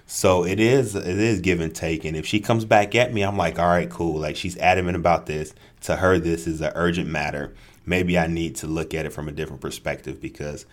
[0.07, 2.03] So it is it is give and take.
[2.03, 4.19] And if she comes back at me, I'm like, all right, cool.
[4.19, 5.53] Like she's adamant about this.
[5.83, 7.53] To her, this is an urgent matter.
[7.85, 10.65] Maybe I need to look at it from a different perspective because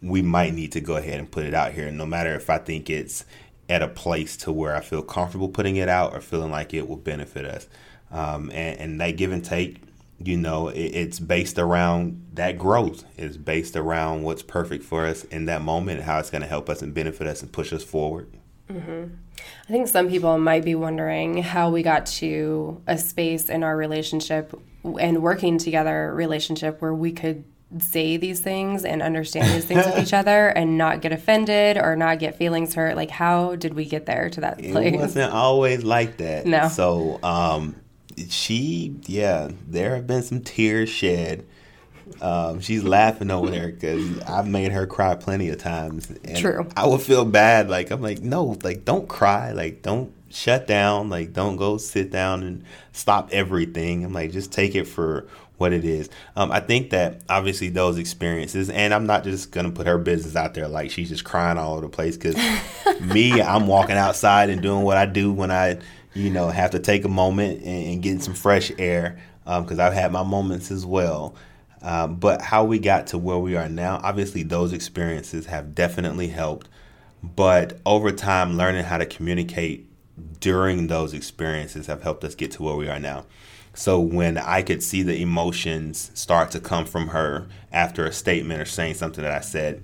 [0.00, 1.90] we might need to go ahead and put it out here.
[1.90, 3.24] No matter if I think it's
[3.68, 6.88] at a place to where I feel comfortable putting it out or feeling like it
[6.88, 7.66] will benefit us.
[8.10, 9.78] Um, and, and, that give and take,
[10.18, 13.04] you know, it, it's based around that growth.
[13.16, 16.68] It's based around what's perfect for us in that moment, how it's going to help
[16.68, 18.28] us and benefit us and push us forward.
[18.70, 19.14] Mm-hmm.
[19.68, 23.76] I think some people might be wondering how we got to a space in our
[23.76, 27.44] relationship and working together relationship where we could
[27.78, 31.96] say these things and understand these things with each other and not get offended or
[31.96, 35.32] not get feelings hurt like how did we get there to that place it wasn't
[35.32, 37.74] always like that no so um
[38.28, 41.44] she yeah there have been some tears shed
[42.20, 46.10] um, she's laughing over there because I've made her cry plenty of times.
[46.24, 46.68] And True.
[46.76, 47.68] I would feel bad.
[47.68, 49.52] Like I'm like, no, like don't cry.
[49.52, 51.08] Like don't shut down.
[51.08, 54.04] Like don't go sit down and stop everything.
[54.04, 55.26] I'm like, just take it for
[55.64, 56.10] what it is.
[56.36, 60.36] Um, I think that obviously those experiences, and I'm not just gonna put her business
[60.36, 62.18] out there like she's just crying all over the place.
[62.18, 62.36] Because
[63.00, 65.78] me, I'm walking outside and doing what I do when I,
[66.12, 69.18] you know, have to take a moment and, and get some fresh air.
[69.44, 71.34] Because um, I've had my moments as well.
[71.80, 76.28] Um, but how we got to where we are now, obviously, those experiences have definitely
[76.28, 76.68] helped.
[77.22, 79.88] But over time, learning how to communicate
[80.40, 83.24] during those experiences have helped us get to where we are now.
[83.74, 88.60] So when I could see the emotions start to come from her after a statement
[88.60, 89.82] or saying something that I said,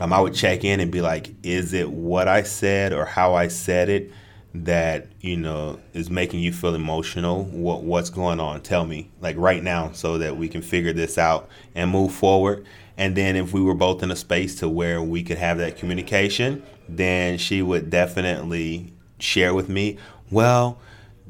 [0.00, 3.34] um, I would check in and be like, is it what I said or how
[3.34, 4.10] I said it
[4.54, 7.44] that you know is making you feel emotional?
[7.44, 8.62] What what's going on?
[8.62, 12.66] Tell me, like right now, so that we can figure this out and move forward.
[12.98, 15.76] And then if we were both in a space to where we could have that
[15.76, 19.98] communication, then she would definitely share with me,
[20.30, 20.78] well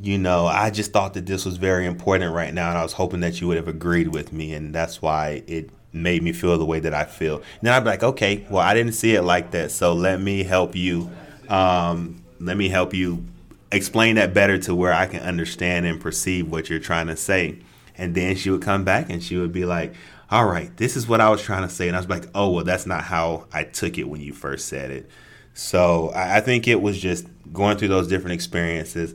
[0.00, 2.92] you know, I just thought that this was very important right now, and I was
[2.92, 6.58] hoping that you would have agreed with me, and that's why it made me feel
[6.58, 7.36] the way that I feel.
[7.36, 10.20] And then I'd be like, okay, well, I didn't see it like that, so let
[10.20, 11.10] me help you.
[11.48, 13.24] Um, let me help you
[13.72, 17.58] explain that better to where I can understand and perceive what you're trying to say.
[17.96, 19.94] And then she would come back and she would be like,
[20.30, 21.88] all right, this is what I was trying to say.
[21.88, 24.68] And I was like, oh, well, that's not how I took it when you first
[24.68, 25.08] said it.
[25.54, 29.14] So I think it was just going through those different experiences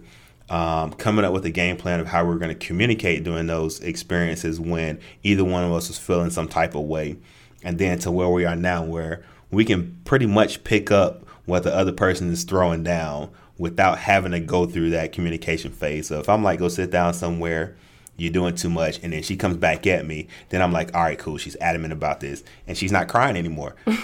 [0.52, 3.48] um, coming up with a game plan of how we are going to communicate during
[3.48, 7.16] those experiences when either one of us was feeling some type of way,
[7.64, 11.64] and then to where we are now, where we can pretty much pick up what
[11.64, 16.08] the other person is throwing down without having to go through that communication phase.
[16.08, 17.78] So if I'm like, go sit down somewhere
[18.18, 21.02] you're doing too much and then she comes back at me then i'm like all
[21.02, 23.76] right cool she's adamant about this and she's not crying anymore.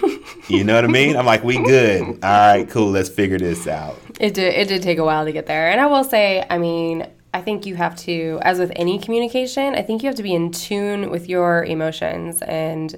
[0.50, 1.18] You know what i mean?
[1.18, 2.02] I'm like we good.
[2.02, 4.00] All right cool let's figure this out.
[4.20, 6.58] It did it did take a while to get there and i will say i
[6.58, 10.24] mean i think you have to as with any communication i think you have to
[10.24, 12.96] be in tune with your emotions and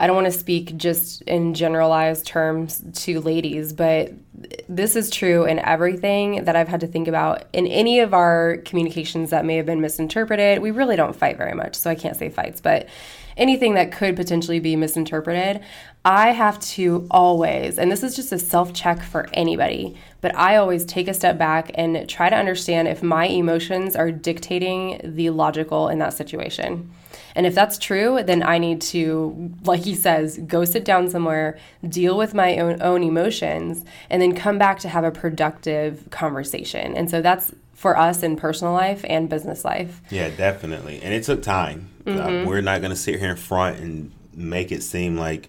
[0.00, 4.14] I don't want to speak just in generalized terms to ladies, but
[4.66, 8.56] this is true in everything that I've had to think about in any of our
[8.64, 10.60] communications that may have been misinterpreted.
[10.60, 12.88] We really don't fight very much, so I can't say fights, but
[13.36, 15.60] anything that could potentially be misinterpreted,
[16.02, 20.56] I have to always, and this is just a self check for anybody, but I
[20.56, 25.28] always take a step back and try to understand if my emotions are dictating the
[25.28, 26.90] logical in that situation.
[27.34, 31.58] And if that's true, then I need to, like he says, go sit down somewhere,
[31.88, 36.96] deal with my own, own emotions, and then come back to have a productive conversation.
[36.96, 40.02] And so that's for us in personal life and business life.
[40.10, 41.00] Yeah, definitely.
[41.02, 41.88] And it took time.
[42.06, 42.46] Uh, mm-hmm.
[42.46, 45.48] Uh, we're not going to sit here in front and make it seem like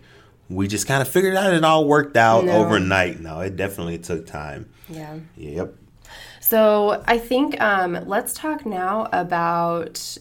[0.49, 2.53] we just kind of figured out it all worked out no.
[2.53, 3.19] overnight.
[3.19, 4.69] No, it definitely took time.
[4.89, 5.17] Yeah.
[5.37, 5.75] Yep.
[6.39, 10.17] So I think um, let's talk now about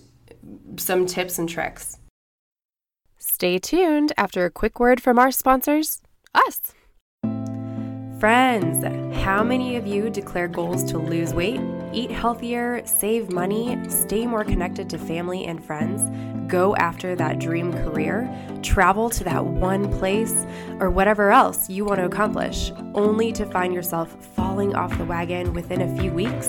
[0.77, 1.99] some tips and tricks.
[3.19, 6.01] Stay tuned after a quick word from our sponsors,
[6.35, 6.73] us.
[8.19, 8.85] Friends,
[9.17, 11.61] how many of you declare goals to lose weight,
[11.93, 16.03] eat healthier, save money, stay more connected to family and friends,
[16.51, 18.29] go after that dream career,
[18.63, 20.45] travel to that one place,
[20.81, 25.55] or whatever else you want to accomplish, only to find yourself falling off the wagon
[25.55, 26.49] within a few weeks?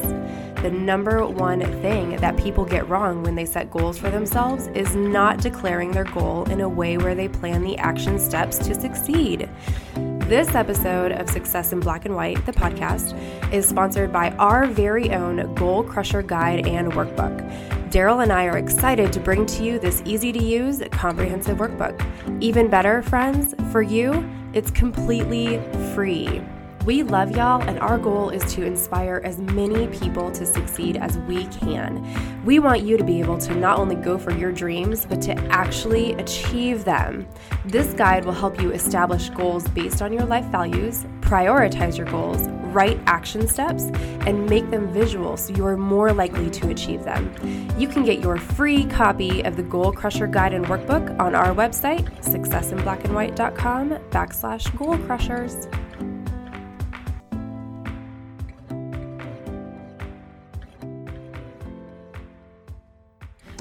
[0.62, 4.96] The number one thing that people get wrong when they set goals for themselves is
[4.96, 9.50] not declaring their goal in a way where they plan the action steps to succeed.
[9.96, 13.14] This episode of Success in Black and White, the podcast,
[13.52, 17.81] is sponsored by our very own Goal Crusher Guide and Workbook.
[17.92, 22.02] Daryl and I are excited to bring to you this easy to use, comprehensive workbook.
[22.42, 25.62] Even better, friends, for you, it's completely
[25.94, 26.42] free.
[26.86, 31.16] We love y'all, and our goal is to inspire as many people to succeed as
[31.20, 32.04] we can.
[32.44, 35.34] We want you to be able to not only go for your dreams, but to
[35.52, 37.28] actually achieve them.
[37.66, 42.48] This guide will help you establish goals based on your life values, prioritize your goals,
[42.74, 43.84] write action steps,
[44.26, 47.32] and make them visual so you are more likely to achieve them.
[47.78, 51.54] You can get your free copy of the Goal Crusher Guide and Workbook on our
[51.54, 55.68] website, successinblackandwhite.com backslash goal crushers.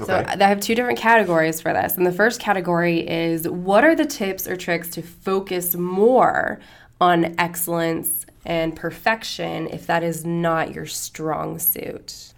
[0.05, 1.97] So I have two different categories for this.
[1.97, 6.59] And the first category is what are the tips or tricks to focus more
[6.99, 12.33] on excellence and perfection if that is not your strong suit?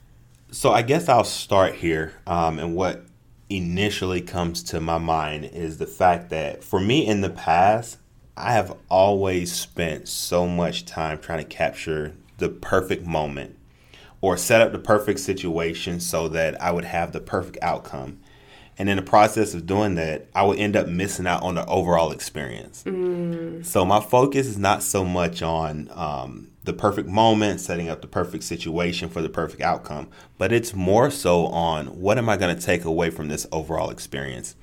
[0.52, 2.14] So I guess I'll start here.
[2.28, 3.06] Um, and what
[3.50, 7.98] initially comes to my mind is the fact that for me in the past,
[8.36, 13.56] I have always spent so much time trying to capture the perfect moment
[14.24, 18.22] or set up the perfect situation so that I would have the perfect outcome.
[18.78, 21.66] And in the process of doing that, I would end up missing out on the
[21.66, 22.84] overall experience.
[22.86, 23.66] Mm.
[23.66, 28.08] So my focus is not so much on um, the perfect moment, setting up the
[28.08, 30.08] perfect situation for the perfect outcome,
[30.38, 33.90] but it's more so on what am I going to take away from this overall
[33.90, 34.56] experience.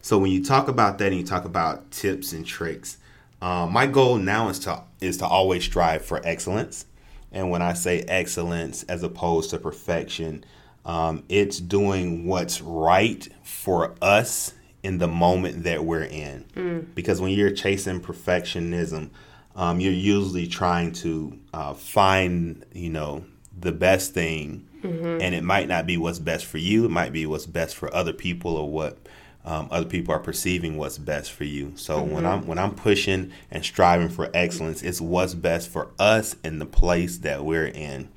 [0.00, 2.96] So when you talk about that and you talk about tips and tricks,
[3.42, 6.86] um, my goal now is to is to always strive for excellence.
[7.32, 10.44] And when I say excellence as opposed to perfection,
[10.84, 16.44] um, it's doing what's right for us in the moment that we're in.
[16.54, 16.94] Mm.
[16.94, 19.10] Because when you're chasing perfectionism,
[19.54, 23.24] um, you're usually trying to uh, find, you know,
[23.58, 25.20] the best thing, mm-hmm.
[25.20, 26.86] and it might not be what's best for you.
[26.86, 28.98] It might be what's best for other people or what
[29.44, 31.72] um, other people are perceiving what's best for you.
[31.76, 32.14] So mm-hmm.
[32.14, 36.58] when I'm when I'm pushing and striving for excellence, it's what's best for us in
[36.58, 38.08] the place that we're in.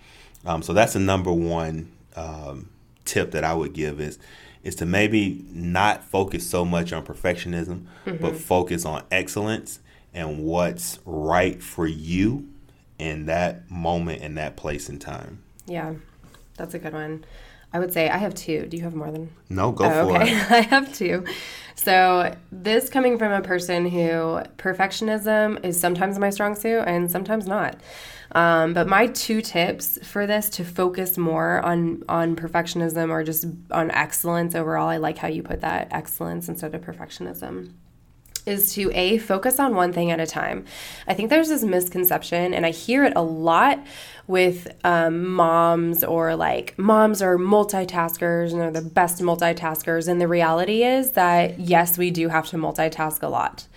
[0.46, 2.70] Um, so that's the number one um,
[3.06, 4.20] tip that I would give is
[4.64, 8.18] is to maybe not focus so much on perfectionism, mm-hmm.
[8.18, 9.80] but focus on excellence
[10.14, 12.48] and what's right for you
[12.98, 15.42] in that moment in that place and time.
[15.68, 15.94] Yeah,
[16.58, 17.26] that's a good one.
[17.76, 18.68] I would say I have two.
[18.68, 19.30] Do you have more than?
[19.50, 20.32] No, go oh, for okay.
[20.32, 20.46] it.
[20.52, 21.26] I have two.
[21.76, 27.48] So, this coming from a person who perfectionism is sometimes my strong suit and sometimes
[27.48, 27.76] not.
[28.32, 33.46] Um, but my two tips for this to focus more on on perfectionism or just
[33.72, 34.88] on excellence overall.
[34.88, 37.74] I like how you put that excellence instead of perfectionism
[38.46, 40.66] is to a focus on one thing at a time.
[41.08, 43.80] I think there's this misconception, and I hear it a lot
[44.28, 50.08] with um, moms or like moms are multitaskers and they're the best multitaskers.
[50.08, 53.68] And the reality is that yes, we do have to multitask a lot,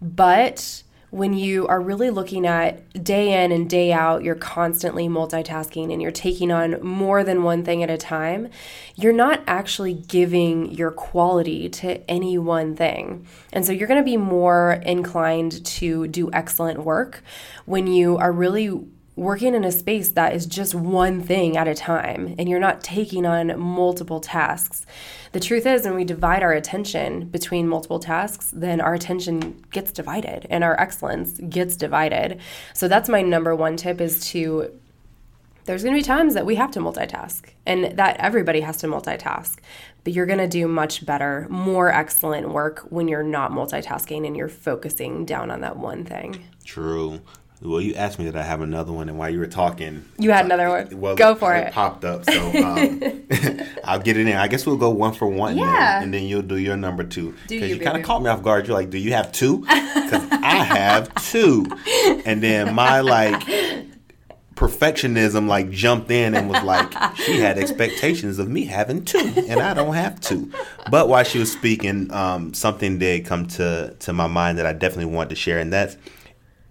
[0.00, 0.82] but
[1.14, 6.02] when you are really looking at day in and day out, you're constantly multitasking and
[6.02, 8.48] you're taking on more than one thing at a time,
[8.96, 13.24] you're not actually giving your quality to any one thing.
[13.52, 17.22] And so you're going to be more inclined to do excellent work
[17.64, 18.84] when you are really
[19.16, 22.82] working in a space that is just one thing at a time and you're not
[22.82, 24.84] taking on multiple tasks.
[25.32, 29.92] The truth is, when we divide our attention between multiple tasks, then our attention gets
[29.92, 32.40] divided and our excellence gets divided.
[32.72, 34.72] So that's my number one tip is to
[35.66, 38.86] there's going to be times that we have to multitask and that everybody has to
[38.86, 39.58] multitask.
[40.02, 44.36] But you're going to do much better, more excellent work when you're not multitasking and
[44.36, 46.44] you're focusing down on that one thing.
[46.64, 47.22] True.
[47.62, 50.32] Well, you asked me that I have another one, and while you were talking, you
[50.32, 51.00] had another one.
[51.00, 51.68] Well, go for it.
[51.68, 51.72] it.
[51.72, 53.00] Popped up, so um,
[53.84, 54.36] I'll get it in.
[54.36, 55.94] I guess we'll go one for one, yeah.
[55.94, 57.34] Then, and then you'll do your number two.
[57.48, 58.66] Because you, you kind of caught me off guard.
[58.66, 59.64] You're like, "Do you have two?
[60.04, 61.64] Because I have two,
[62.26, 63.42] and then my like
[64.54, 69.60] perfectionism like jumped in and was like she had expectations of me having two and
[69.60, 70.48] i don't have two
[70.90, 74.72] but while she was speaking um, something did come to to my mind that i
[74.72, 75.96] definitely want to share and that's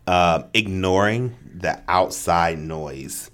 [0.07, 3.31] uh, ignoring the outside noise.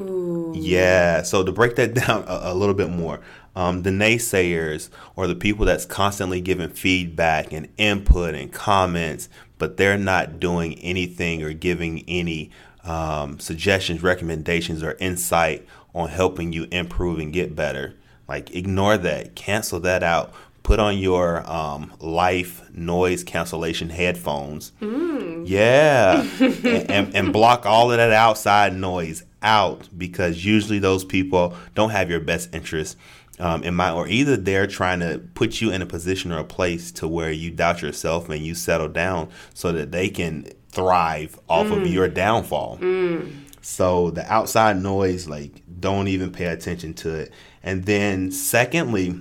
[0.00, 0.52] Ooh.
[0.56, 1.22] Yeah.
[1.22, 3.20] So to break that down a, a little bit more,
[3.54, 9.78] um, the naysayers or the people that's constantly giving feedback and input and comments, but
[9.78, 12.50] they're not doing anything or giving any
[12.84, 17.94] um, suggestions, recommendations, or insight on helping you improve and get better.
[18.28, 20.32] Like ignore that, cancel that out
[20.66, 24.72] put on your um, life noise cancellation headphones.
[24.80, 25.44] Mm.
[25.46, 26.28] Yeah.
[26.40, 31.90] and, and, and, block all of that outside noise out because usually those people don't
[31.90, 32.98] have your best interest
[33.38, 36.44] um, in mind, or either they're trying to put you in a position or a
[36.44, 41.38] place to where you doubt yourself and you settle down so that they can thrive
[41.48, 41.80] off mm.
[41.80, 42.78] of your downfall.
[42.78, 43.32] Mm.
[43.62, 47.32] So the outside noise, like, don't even pay attention to it.
[47.62, 49.14] And then, secondly,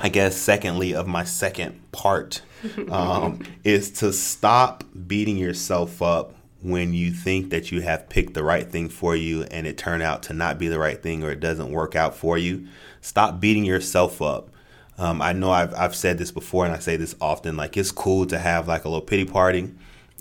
[0.00, 2.42] I guess, secondly, of my second part
[2.90, 8.42] um, is to stop beating yourself up when you think that you have picked the
[8.42, 11.30] right thing for you and it turned out to not be the right thing or
[11.30, 12.66] it doesn't work out for you.
[13.00, 14.50] Stop beating yourself up.
[14.98, 17.90] Um, I know I've, I've said this before and I say this often like, it's
[17.90, 19.72] cool to have like a little pity party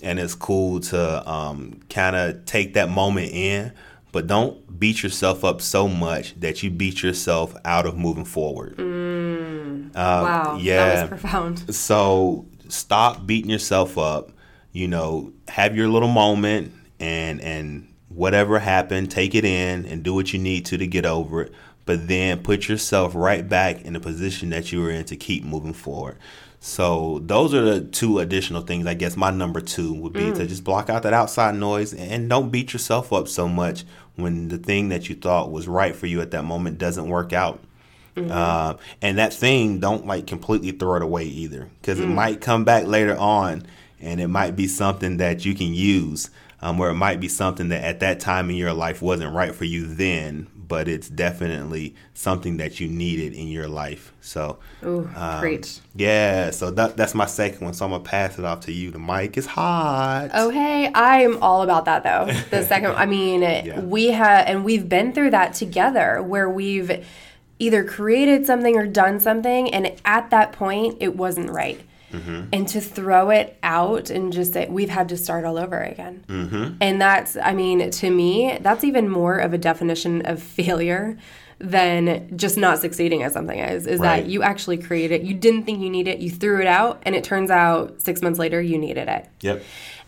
[0.01, 3.73] and it's cool to um, kind of take that moment in
[4.11, 8.77] but don't beat yourself up so much that you beat yourself out of moving forward.
[8.77, 8.98] Mm.
[9.95, 11.75] Uh, wow, yeah, that was profound.
[11.75, 14.31] So stop beating yourself up.
[14.71, 20.13] You know, have your little moment, and and whatever happened, take it in and do
[20.13, 21.53] what you need to to get over it.
[21.85, 25.43] But then put yourself right back in the position that you were in to keep
[25.43, 26.17] moving forward.
[26.59, 28.85] So those are the two additional things.
[28.85, 30.35] I guess my number two would be mm.
[30.35, 33.85] to just block out that outside noise and don't beat yourself up so much
[34.15, 37.31] when the thing that you thought was right for you at that moment doesn't work
[37.31, 37.61] out.
[38.19, 38.31] Mm-hmm.
[38.31, 42.03] Uh, and that thing, don't like completely throw it away either, because mm.
[42.03, 43.63] it might come back later on,
[43.99, 46.29] and it might be something that you can use,
[46.61, 49.55] um, or it might be something that at that time in your life wasn't right
[49.55, 54.13] for you then, but it's definitely something that you needed in your life.
[54.21, 55.81] So, Ooh, um, great.
[55.95, 57.73] Yeah, so that, that's my second one.
[57.73, 58.91] So I'm gonna pass it off to you.
[58.91, 60.29] The mic is hot.
[60.33, 62.27] Oh hey, I am all about that though.
[62.49, 63.79] The second, I mean, yeah.
[63.79, 67.05] we have and we've been through that together where we've
[67.59, 71.81] either created something or done something, and at that point it wasn't right.
[72.11, 72.45] Mm-hmm.
[72.51, 76.23] and to throw it out and just say we've had to start all over again
[76.27, 76.73] mm-hmm.
[76.81, 81.19] and that's i mean to me that's even more of a definition of failure
[81.59, 84.23] than just not succeeding at something is is right.
[84.23, 86.99] that you actually created it you didn't think you needed it you threw it out
[87.03, 89.61] and it turns out six months later you needed it yep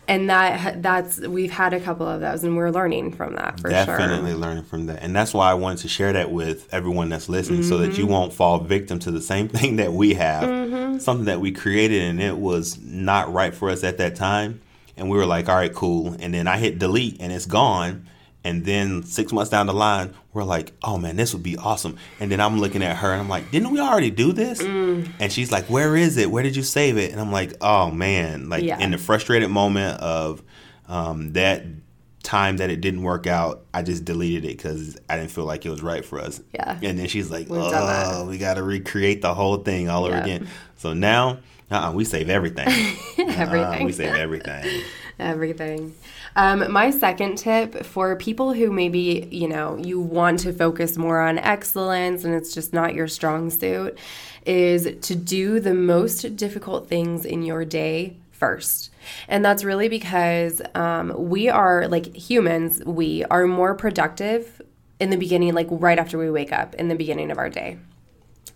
[0.08, 3.70] and that that's we've had a couple of those and we're learning from that for
[3.70, 6.68] definitely sure definitely learning from that and that's why i wanted to share that with
[6.72, 7.68] everyone that's listening mm-hmm.
[7.68, 8.12] so that you mm-hmm.
[8.12, 10.98] won't fall victim to the same thing that we have mm-hmm.
[10.98, 14.60] something that we created and it was not right for us at that time
[14.96, 18.06] and we were like all right cool and then i hit delete and it's gone
[18.44, 21.96] and then six months down the line, we're like, oh man, this would be awesome.
[22.18, 24.62] And then I'm looking at her and I'm like, didn't we already do this?
[24.62, 25.10] Mm.
[25.20, 26.30] And she's like, where is it?
[26.30, 27.12] Where did you save it?
[27.12, 28.48] And I'm like, oh man.
[28.48, 28.78] Like yeah.
[28.78, 30.42] in the frustrated moment of
[30.88, 31.64] um, that
[32.22, 35.66] time that it didn't work out, I just deleted it because I didn't feel like
[35.66, 36.40] it was right for us.
[36.54, 36.78] Yeah.
[36.82, 40.14] And then she's like, We've oh, we got to recreate the whole thing all yeah.
[40.14, 40.48] over again.
[40.76, 42.68] So now, uh-uh, we save everything.
[43.18, 43.82] everything.
[43.82, 44.82] Uh, we save everything.
[45.18, 45.94] everything.
[46.34, 51.20] Um, my second tip for people who maybe, you know, you want to focus more
[51.20, 53.98] on excellence and it's just not your strong suit
[54.46, 58.90] is to do the most difficult things in your day first.
[59.28, 64.60] And that's really because um, we are, like humans, we are more productive
[64.98, 67.78] in the beginning, like right after we wake up in the beginning of our day.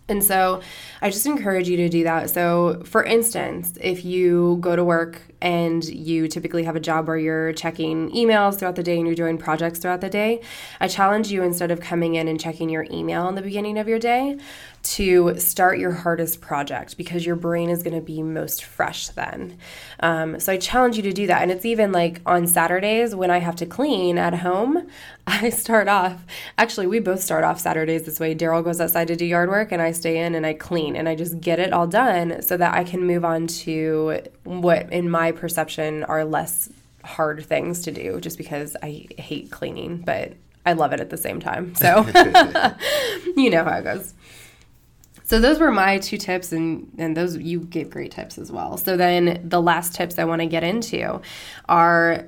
[0.09, 0.61] And so
[1.01, 2.29] I just encourage you to do that.
[2.29, 7.17] So, for instance, if you go to work and you typically have a job where
[7.17, 10.41] you're checking emails throughout the day and you're doing projects throughout the day,
[10.79, 13.87] I challenge you instead of coming in and checking your email in the beginning of
[13.87, 14.37] your day
[14.83, 19.57] to start your hardest project because your brain is going to be most fresh then.
[19.99, 21.41] Um, so I challenge you to do that.
[21.41, 24.87] And it's even like on Saturdays when I have to clean at home,
[25.27, 26.25] I start off,
[26.57, 28.33] actually, we both start off Saturdays this way.
[28.33, 31.09] Daryl goes outside to do yard work and I stay in and I clean and
[31.09, 35.09] I just get it all done so that I can move on to what, in
[35.09, 36.69] my perception, are less
[37.03, 40.33] hard things to do just because I hate cleaning, but
[40.65, 41.75] I love it at the same time.
[41.75, 42.05] So
[43.37, 44.13] you know how it goes.
[45.23, 48.77] So those were my two tips and and those you gave great tips as well.
[48.77, 51.21] So then the last tips I want to get into
[51.67, 52.25] are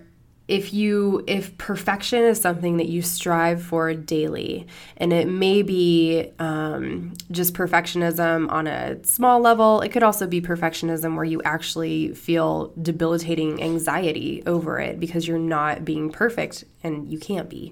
[0.49, 4.65] if you if perfection is something that you strive for daily
[4.97, 10.41] and it may be um, just perfectionism on a small level it could also be
[10.41, 17.11] perfectionism where you actually feel debilitating anxiety over it because you're not being perfect and
[17.11, 17.71] you can't be.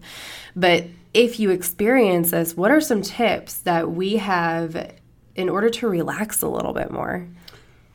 [0.55, 4.93] But if you experience this what are some tips that we have
[5.35, 7.27] in order to relax a little bit more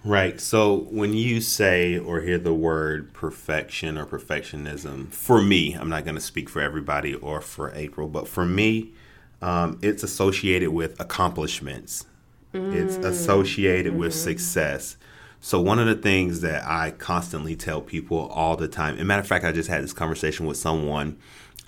[0.05, 0.41] Right.
[0.41, 6.05] So when you say or hear the word perfection or perfectionism, for me, I'm not
[6.05, 8.93] going to speak for everybody or for April, but for me,
[9.41, 12.07] um, it's associated with accomplishments.
[12.53, 12.75] Mm.
[12.75, 14.01] It's associated mm-hmm.
[14.01, 14.97] with success.
[15.41, 19.21] So one of the things that I constantly tell people all the time, and matter
[19.21, 21.19] of fact, I just had this conversation with someone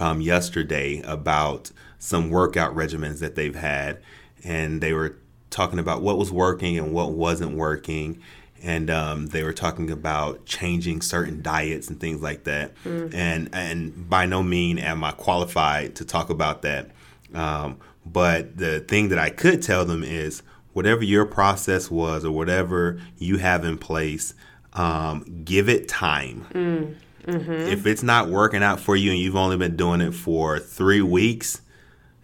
[0.00, 4.00] um, yesterday about some workout regimens that they've had,
[4.44, 5.16] and they were
[5.54, 8.20] talking about what was working and what wasn't working.
[8.62, 12.74] And um, they were talking about changing certain diets and things like that.
[12.84, 13.14] Mm.
[13.14, 16.90] And and by no mean am I qualified to talk about that.
[17.34, 20.42] Um, but the thing that I could tell them is
[20.72, 24.34] whatever your process was or whatever you have in place,
[24.72, 26.46] um, give it time.
[26.52, 26.94] Mm.
[27.26, 27.52] Mm-hmm.
[27.72, 31.00] If it's not working out for you and you've only been doing it for three
[31.00, 31.62] weeks,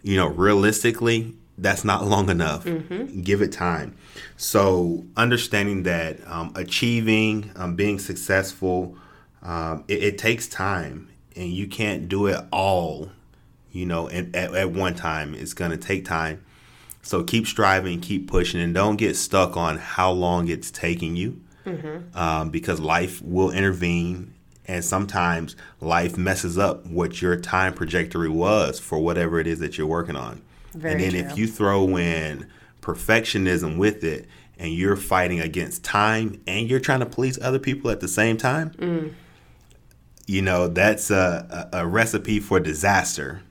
[0.03, 2.65] you know, realistically, that's not long enough.
[2.65, 3.21] Mm-hmm.
[3.21, 3.95] Give it time.
[4.35, 8.97] So, understanding that um, achieving, um, being successful,
[9.43, 13.11] um, it, it, takes time, and you can't do it all,
[13.71, 15.35] you know, at, at one time.
[15.35, 16.43] It's going to take time.
[17.03, 21.41] So, keep striving, keep pushing, and don't get stuck on how long it's taking you
[21.63, 22.17] mm-hmm.
[22.17, 24.33] Um, because life will intervene.
[24.67, 29.77] And sometimes life messes up what your time trajectory was for whatever it is that
[29.77, 30.41] you're working on.
[30.73, 31.31] Very and then true.
[31.31, 32.47] if you throw in
[32.81, 37.91] perfectionism with it and you're fighting against time and you're trying to please other people
[37.91, 39.13] at the same time, mm.
[40.27, 43.41] you know, that's a, a, a recipe for disaster.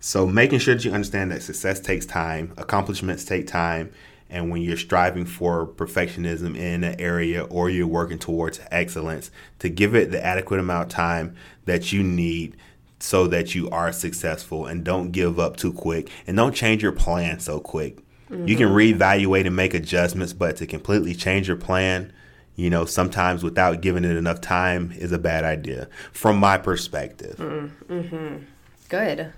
[0.00, 3.92] So making sure that you understand that success takes time, accomplishments take time,
[4.28, 9.68] and when you're striving for perfectionism in an area or you're working towards excellence, to
[9.68, 12.56] give it the adequate amount of time that you need
[13.02, 16.92] so that you are successful and don't give up too quick and don't change your
[16.92, 17.96] plan so quick.
[18.30, 18.46] Mm-hmm.
[18.46, 19.02] You can mm-hmm.
[19.02, 22.12] reevaluate and make adjustments, but to completely change your plan,
[22.54, 27.38] you know, sometimes without giving it enough time is a bad idea from my perspective.
[27.38, 28.44] Mm-hmm.
[28.88, 29.32] Good.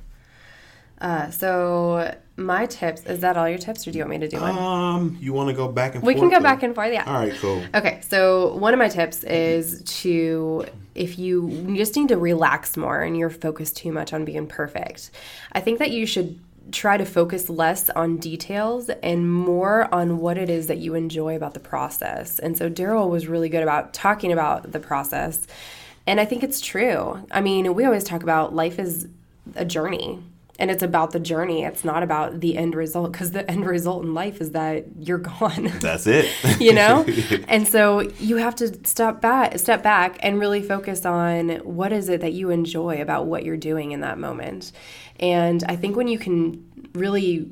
[1.00, 4.28] Uh, so my tips is that all your tips, or do you want me to
[4.28, 4.58] do one?
[4.58, 6.22] Um, you want to go back and we forth?
[6.22, 6.92] We can go back and forth.
[6.92, 7.04] Yeah.
[7.06, 7.34] All right.
[7.40, 7.62] Cool.
[7.74, 8.00] Okay.
[8.06, 13.16] So one of my tips is to if you, just need to relax more and
[13.16, 15.10] you're focused too much on being perfect.
[15.52, 16.38] I think that you should
[16.72, 21.36] try to focus less on details and more on what it is that you enjoy
[21.36, 22.38] about the process.
[22.38, 25.46] And so Daryl was really good about talking about the process.
[26.06, 27.26] And I think it's true.
[27.30, 29.08] I mean, we always talk about life is
[29.56, 30.22] a journey
[30.58, 31.64] and it's about the journey.
[31.64, 35.18] It's not about the end result because the end result in life is that you're
[35.18, 35.64] gone.
[35.80, 36.30] That's it.
[36.60, 37.04] You know?
[37.48, 42.08] And so you have to step back step back and really focus on what is
[42.08, 44.72] it that you enjoy about what you're doing in that moment.
[45.20, 47.50] And i think when you can really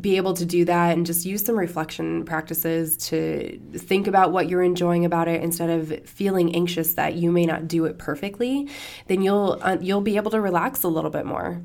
[0.00, 4.48] be able to do that and just use some reflection practices to think about what
[4.48, 8.68] you're enjoying about it instead of feeling anxious that you may not do it perfectly
[9.08, 11.60] then you'll uh, you'll be able to relax a little bit more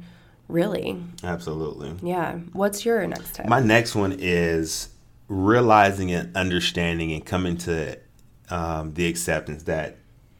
[0.48, 1.02] Really?
[1.24, 1.95] Absolutely.
[2.02, 2.38] Yeah.
[2.54, 3.48] What's your next tip?
[3.48, 4.89] My next one is
[5.28, 7.98] realizing and understanding and coming to
[8.50, 9.98] um, the acceptance that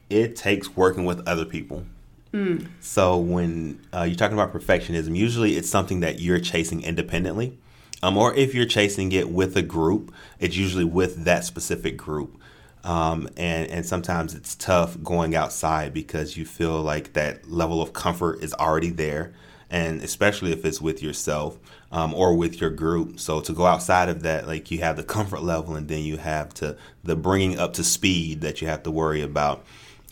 [0.10, 1.86] it takes working with other people.
[2.34, 2.68] Mm.
[2.80, 7.58] So when uh, you're talking about perfectionism, usually it's something that you're chasing independently.
[8.04, 12.40] Um, or if you're chasing it with a group, it's usually with that specific group.
[12.84, 17.92] Um, and, and sometimes it's tough going outside because you feel like that level of
[17.92, 19.34] comfort is already there.
[19.70, 21.60] And especially if it's with yourself
[21.92, 23.20] um, or with your group.
[23.20, 26.18] So to go outside of that, like you have the comfort level and then you
[26.18, 29.66] have to the bringing up to speed that you have to worry about.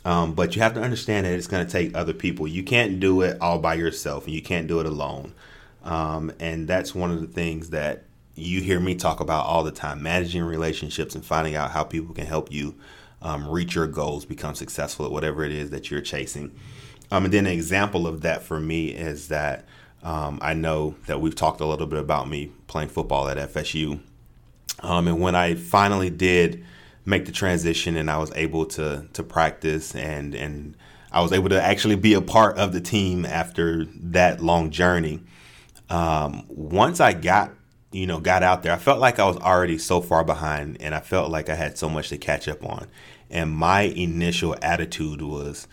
[0.03, 2.47] Um, but you have to understand that it's going to take other people.
[2.47, 5.33] You can't do it all by yourself and you can't do it alone.
[5.83, 8.03] Um, and that's one of the things that
[8.35, 12.13] you hear me talk about all the time managing relationships and finding out how people
[12.13, 12.75] can help you
[13.21, 16.51] um, reach your goals, become successful at whatever it is that you're chasing.
[17.11, 19.65] Um, and then an example of that for me is that
[20.03, 23.99] um, I know that we've talked a little bit about me playing football at FSU.
[24.81, 26.63] Um, and when I finally did
[27.05, 30.75] make the transition and I was able to to practice and and
[31.11, 35.21] I was able to actually be a part of the team after that long journey.
[35.89, 37.51] Um, once I got
[37.95, 40.93] you know, got out there, I felt like I was already so far behind and
[40.93, 42.87] I felt like I had so much to catch up on.
[43.29, 45.67] And my initial attitude was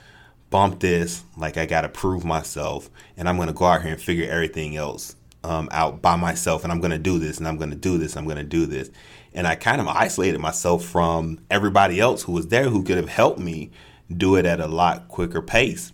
[0.53, 4.01] bump this, like I got to prove myself and I'm to go out here and
[4.01, 7.77] figure everything else um, out by myself and I'm to do this and I'm to
[7.77, 8.91] do this, I'm to do this.
[9.35, 13.09] And I kind of isolated myself from everybody else who was there who could have
[13.09, 13.73] helped me
[14.15, 15.93] do it at a lot quicker pace.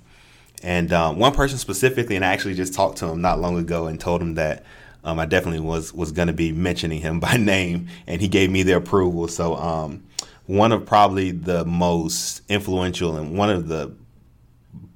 [0.63, 3.87] And um, one person specifically, and I actually just talked to him not long ago
[3.87, 4.65] and told him that
[5.05, 8.51] um, I definitely was was going to be mentioning him by name, and he gave
[8.51, 9.29] me the approval.
[9.29, 10.03] So um,
[10.47, 13.95] one of probably the most influential and one of the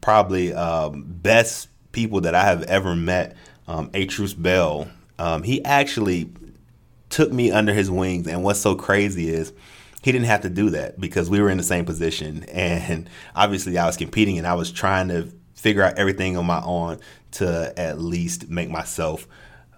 [0.02, 3.34] probably um, best people that I have ever met,
[3.66, 4.90] um, Atrews Bell.
[5.18, 6.30] Um, he actually
[7.08, 9.54] took me under his wings, and what's so crazy is
[10.02, 13.78] he didn't have to do that because we were in the same position, and obviously
[13.78, 16.98] I was competing, and I was trying to figure out everything on my own
[17.32, 19.26] to at least make myself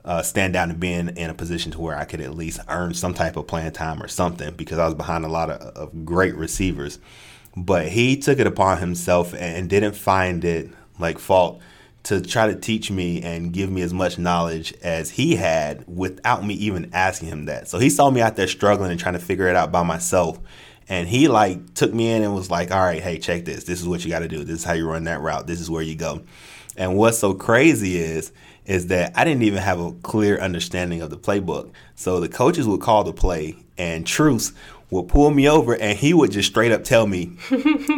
[0.05, 2.95] uh, stand out and being in a position to where I could at least earn
[2.95, 6.05] some type of playing time or something because I was behind a lot of, of
[6.05, 6.99] great receivers.
[7.57, 11.61] But he took it upon himself and didn't find it like fault
[12.05, 16.45] to try to teach me and give me as much knowledge as he had without
[16.45, 17.69] me even asking him that.
[17.69, 20.39] So he saw me out there struggling and trying to figure it out by myself.
[20.89, 23.65] And he like took me in and was like, "All right, hey, check this.
[23.65, 24.45] This is what you got to do.
[24.45, 25.47] This is how you run that route.
[25.47, 26.23] This is where you go."
[26.77, 28.33] And what's so crazy is
[28.67, 31.71] is that I didn't even have a clear understanding of the playbook.
[31.97, 34.53] So the coaches would call the play, and Truce
[34.91, 37.37] would pull me over, and he would just straight up tell me,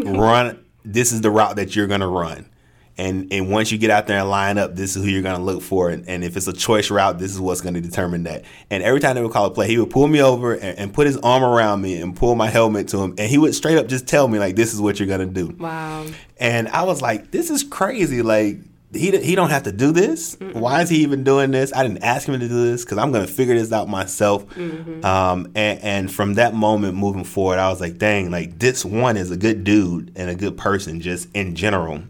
[0.04, 0.64] "Run.
[0.84, 2.50] This is the route that you're gonna run."
[2.98, 5.36] And, and once you get out there and line up, this is who you're going
[5.36, 5.90] to look for.
[5.90, 8.44] And, and if it's a choice route, this is what's going to determine that.
[8.70, 10.94] And every time they would call a play, he would pull me over and, and,
[10.94, 13.14] put his arm around me and pull my helmet to him.
[13.18, 15.26] And he would straight up just tell me, like, this is what you're going to
[15.26, 15.54] do.
[15.58, 16.06] Wow.
[16.38, 18.22] And I was like, this is crazy.
[18.22, 18.60] Like,
[18.96, 20.36] he he don't have to do this.
[20.36, 20.54] Mm-mm.
[20.54, 21.72] Why is he even doing this?
[21.74, 24.46] I didn't ask him to do this because I'm going to figure this out myself.
[24.54, 25.04] Mm-hmm.
[25.04, 29.16] Um, and, and, from that moment moving forward, I was like, dang, like this one
[29.16, 32.02] is a good dude and a good person just in general.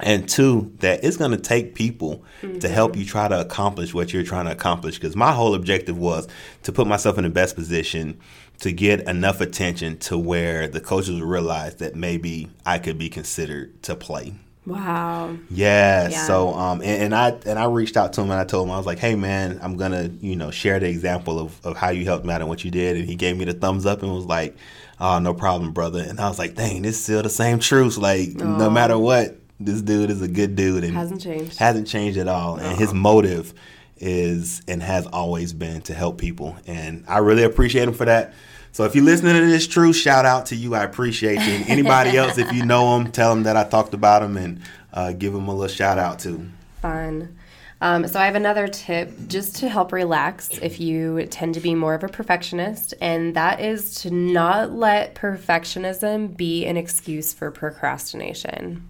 [0.00, 2.58] And two, that it's going to take people mm-hmm.
[2.60, 4.94] to help you try to accomplish what you're trying to accomplish.
[4.94, 6.28] Because my whole objective was
[6.62, 8.20] to put myself in the best position
[8.60, 13.08] to get enough attention to where the coaches would realize that maybe I could be
[13.08, 14.34] considered to play.
[14.68, 15.36] Wow.
[15.50, 16.08] Yeah.
[16.08, 16.26] yeah.
[16.26, 18.72] So um and, and, I and I reached out to him and I told him
[18.72, 21.90] I was like, hey man, I'm gonna, you know, share the example of, of how
[21.90, 22.96] you helped me out and what you did.
[22.96, 24.56] And he gave me the thumbs up and was like,
[25.00, 26.04] Oh, no problem, brother.
[26.06, 27.98] And I was like, dang, this is still the same truth.
[27.98, 31.58] Like no matter what, this dude is a good dude and hasn't changed.
[31.58, 32.56] Hasn't changed at all.
[32.56, 33.54] And his motive
[33.96, 36.56] is and has always been to help people.
[36.66, 38.34] And I really appreciate him for that.
[38.72, 40.74] So if you're listening to this, true shout out to you.
[40.74, 41.54] I appreciate you.
[41.54, 44.60] And anybody else, if you know them, tell them that I talked about them and
[44.92, 46.48] uh, give them a little shout out too.
[46.80, 47.36] Fun.
[47.80, 51.76] Um, so I have another tip just to help relax if you tend to be
[51.76, 57.52] more of a perfectionist, and that is to not let perfectionism be an excuse for
[57.52, 58.88] procrastination.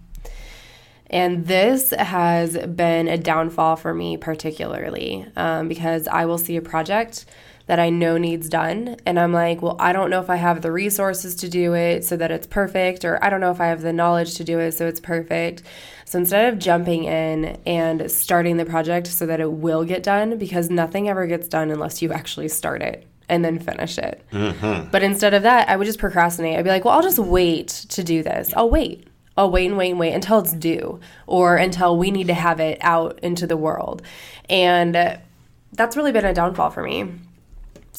[1.11, 6.61] And this has been a downfall for me, particularly um, because I will see a
[6.61, 7.25] project
[7.69, 8.97] that I know needs done.
[9.05, 12.03] And I'm like, well, I don't know if I have the resources to do it
[12.03, 14.57] so that it's perfect, or I don't know if I have the knowledge to do
[14.57, 15.61] it so it's perfect.
[16.03, 20.39] So instead of jumping in and starting the project so that it will get done,
[20.39, 24.25] because nothing ever gets done unless you actually start it and then finish it.
[24.31, 24.89] Mm-hmm.
[24.89, 26.57] But instead of that, I would just procrastinate.
[26.57, 28.51] I'd be like, well, I'll just wait to do this.
[28.55, 29.05] I'll wait.
[29.37, 32.59] I'll wait and wait and wait until it's due or until we need to have
[32.59, 34.01] it out into the world.
[34.49, 35.19] And
[35.73, 37.11] that's really been a downfall for me.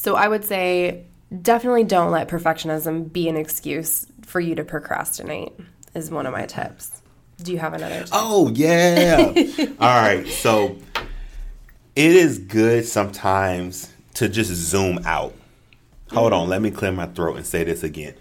[0.01, 1.05] So I would say
[1.43, 5.51] definitely don't let perfectionism be an excuse for you to procrastinate,
[5.93, 7.03] is one of my tips.
[7.43, 8.09] Do you have another tip?
[8.11, 9.27] Oh, yeah.
[9.79, 10.27] All right.
[10.27, 10.75] So
[11.95, 15.35] it is good sometimes to just zoom out.
[16.09, 16.49] Hold on, mm.
[16.49, 18.15] let me clear my throat and say this again.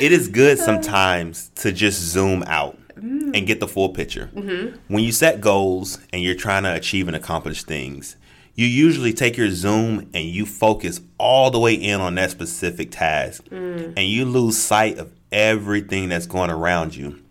[0.00, 3.36] it is good sometimes to just zoom out mm.
[3.36, 4.30] and get the full picture.
[4.32, 4.76] Mm-hmm.
[4.94, 8.14] When you set goals and you're trying to achieve and accomplish things,
[8.58, 12.90] you usually take your zoom and you focus all the way in on that specific
[12.90, 13.44] task.
[13.96, 17.22] And you lose sight of everything that's going around you.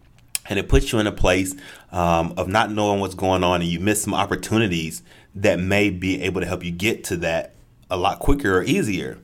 [0.47, 1.53] And it puts you in a place
[1.91, 5.03] um, of not knowing what's going on and you miss some opportunities
[5.35, 7.55] that may be able to help you get to that
[7.91, 9.17] a lot quicker or easier.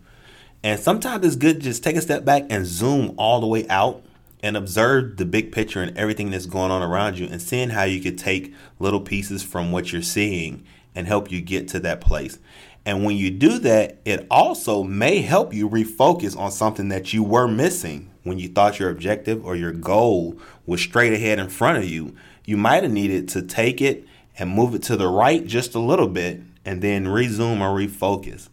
[0.62, 3.66] And sometimes it's good to just take a step back and zoom all the way
[3.70, 4.04] out
[4.42, 7.84] and observe the big picture and everything that's going on around you and seeing how
[7.84, 10.66] you could take little pieces from what you're seeing
[10.96, 12.40] and help you get to that place.
[12.86, 17.24] And when you do that, it also may help you refocus on something that you
[17.24, 21.78] were missing when you thought your objective or your goal was straight ahead in front
[21.78, 22.16] of you.
[22.46, 24.06] You might have needed to take it
[24.38, 28.50] and move it to the right just a little bit and then resume or refocus.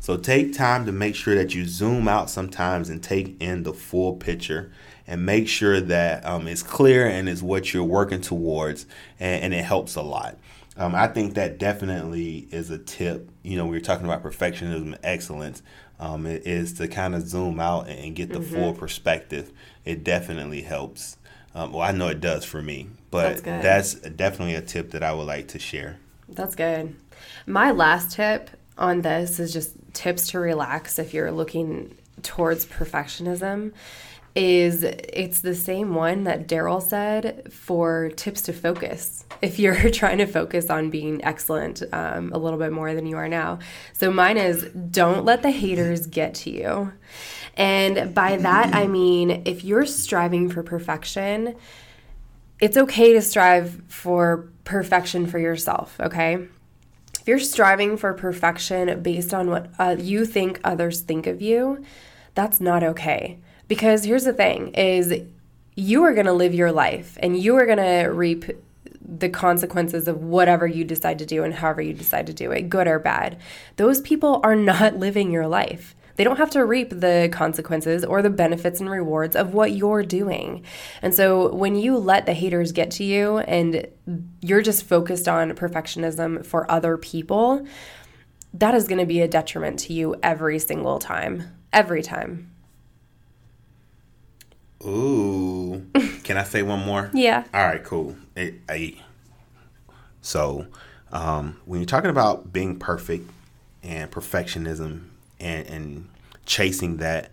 [0.00, 3.72] So take time to make sure that you zoom out sometimes and take in the
[3.72, 4.72] full picture
[5.06, 8.86] and make sure that um, it's clear and is what you're working towards,
[9.20, 10.38] and, and it helps a lot.
[10.76, 13.30] Um, I think that definitely is a tip.
[13.42, 15.62] You know, we were talking about perfectionism and excellence.
[16.00, 18.40] Um, it is to kind of zoom out and get the Mm-hmm.
[18.40, 19.52] full perspective.
[19.84, 21.18] It definitely helps.
[21.54, 25.02] Um, well, I know it does for me, but That's that's definitely a tip that
[25.02, 25.98] I would like to share.
[26.28, 26.94] That's good.
[27.46, 33.72] My last tip on this is just tips to relax if you're looking towards perfectionism
[34.34, 40.18] is it's the same one that Daryl said for tips to focus if you're trying
[40.18, 43.58] to focus on being excellent um, a little bit more than you are now.
[43.92, 46.92] So mine is don't let the haters get to you.
[47.56, 51.54] And by that, I mean if you're striving for perfection,
[52.58, 56.48] it's okay to strive for perfection for yourself, okay?
[57.20, 61.84] If you're striving for perfection based on what uh, you think others think of you,
[62.34, 63.38] that's not okay.
[63.68, 65.22] Because here's the thing is
[65.74, 68.44] you are going to live your life and you are going to reap
[69.00, 72.68] the consequences of whatever you decide to do and however you decide to do it,
[72.68, 73.38] good or bad.
[73.76, 75.94] Those people are not living your life.
[76.16, 80.02] They don't have to reap the consequences or the benefits and rewards of what you're
[80.02, 80.64] doing.
[81.00, 83.86] And so when you let the haters get to you and
[84.40, 87.66] you're just focused on perfectionism for other people,
[88.54, 91.44] that is going to be a detriment to you every single time.
[91.72, 92.51] Every time.
[94.86, 95.86] Ooh.
[96.24, 97.10] Can I say one more?
[97.14, 97.44] Yeah.
[97.52, 98.16] All right, cool.
[98.36, 98.96] It, I,
[100.20, 100.66] so,
[101.12, 103.30] um, when you're talking about being perfect
[103.82, 105.08] and perfectionism
[105.40, 106.08] and, and
[106.46, 107.30] chasing that,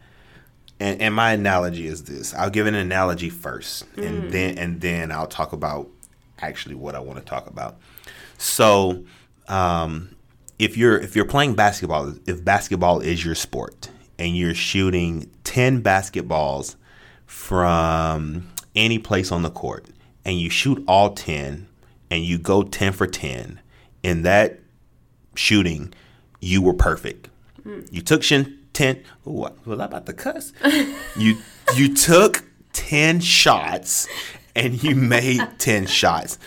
[0.80, 5.12] and, and my analogy is this: I'll give an analogy first, and then and then
[5.12, 5.90] I'll talk about
[6.40, 7.78] actually what I want to talk about.
[8.38, 9.04] So,
[9.48, 10.16] um,
[10.58, 15.84] if you're if you're playing basketball, if basketball is your sport, and you're shooting ten
[15.84, 16.76] basketballs
[17.30, 19.86] from any place on the court
[20.26, 21.68] and you shoot all 10
[22.10, 23.60] and you go 10 for 10
[24.02, 24.60] in that
[25.36, 25.94] shooting
[26.42, 27.30] you were perfect.
[27.64, 27.88] Mm.
[27.94, 30.54] You took shin 10 ooh, was i about to cuss?
[31.16, 31.38] You
[31.76, 34.08] you took 10 shots
[34.56, 36.40] and you made 10 shots.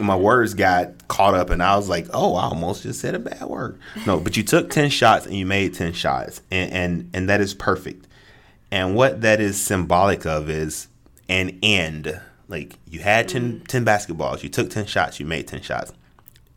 [0.00, 3.20] My words got caught up and i was like oh i almost just said a
[3.20, 3.78] bad word.
[4.06, 7.40] No but you took 10 shots and you made 10 shots and and, and that
[7.40, 8.05] is perfect
[8.70, 10.88] and what that is symbolic of is
[11.28, 12.20] an end.
[12.48, 13.66] Like you had 10, mm.
[13.66, 15.92] 10 basketballs, you took 10 shots, you made 10 shots.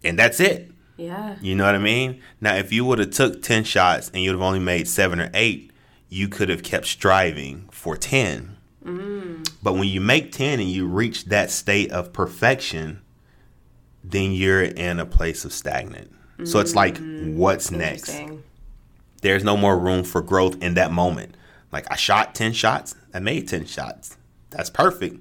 [0.04, 0.72] And that's it.
[0.98, 1.36] Yeah.
[1.42, 2.22] You know what I mean?
[2.42, 5.30] Now if you would have took 10 shots and you'd have only made 7 or
[5.34, 5.72] 8,
[6.10, 8.58] you could have kept striving for 10.
[8.84, 9.50] Mm.
[9.62, 13.02] But when you make 10 and you reach that state of perfection,
[14.04, 16.12] then you're in a place of stagnant.
[16.46, 17.36] So it's like mm.
[17.36, 18.18] what's next?
[19.22, 21.36] There's no more room for growth in that moment.
[21.72, 24.18] Like I shot 10 shots, I made 10 shots.
[24.50, 25.18] That's perfect.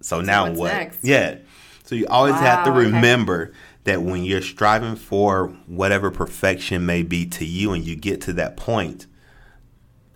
[0.00, 0.72] So, now what's what?
[0.72, 1.04] next?
[1.04, 1.38] Yeah.
[1.84, 2.86] So you always have to Wow, okay.
[2.86, 3.52] remember
[3.84, 8.32] that when you're striving for whatever perfection may be to you and you get to
[8.34, 9.06] that point,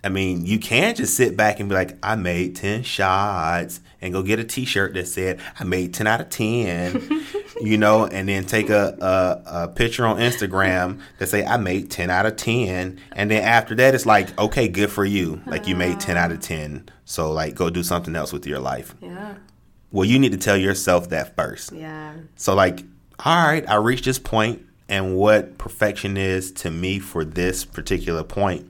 [0.05, 4.12] I mean, you can't just sit back and be like, I made 10 shots and
[4.12, 7.27] go get a t shirt that said, I made 10 out of 10,
[7.64, 11.90] you know, and then take a, a, a picture on Instagram that say, I made
[11.90, 13.00] 10 out of 10.
[13.12, 15.40] And then after that, it's like, okay, good for you.
[15.46, 16.88] Like you made 10 out of 10.
[17.04, 18.94] So, like, go do something else with your life.
[19.00, 19.34] Yeah.
[19.94, 21.70] Well, you need to tell yourself that first.
[21.70, 22.14] Yeah.
[22.34, 22.84] So like,
[23.24, 28.24] all right, I reached this point, and what perfection is to me for this particular
[28.24, 28.68] point,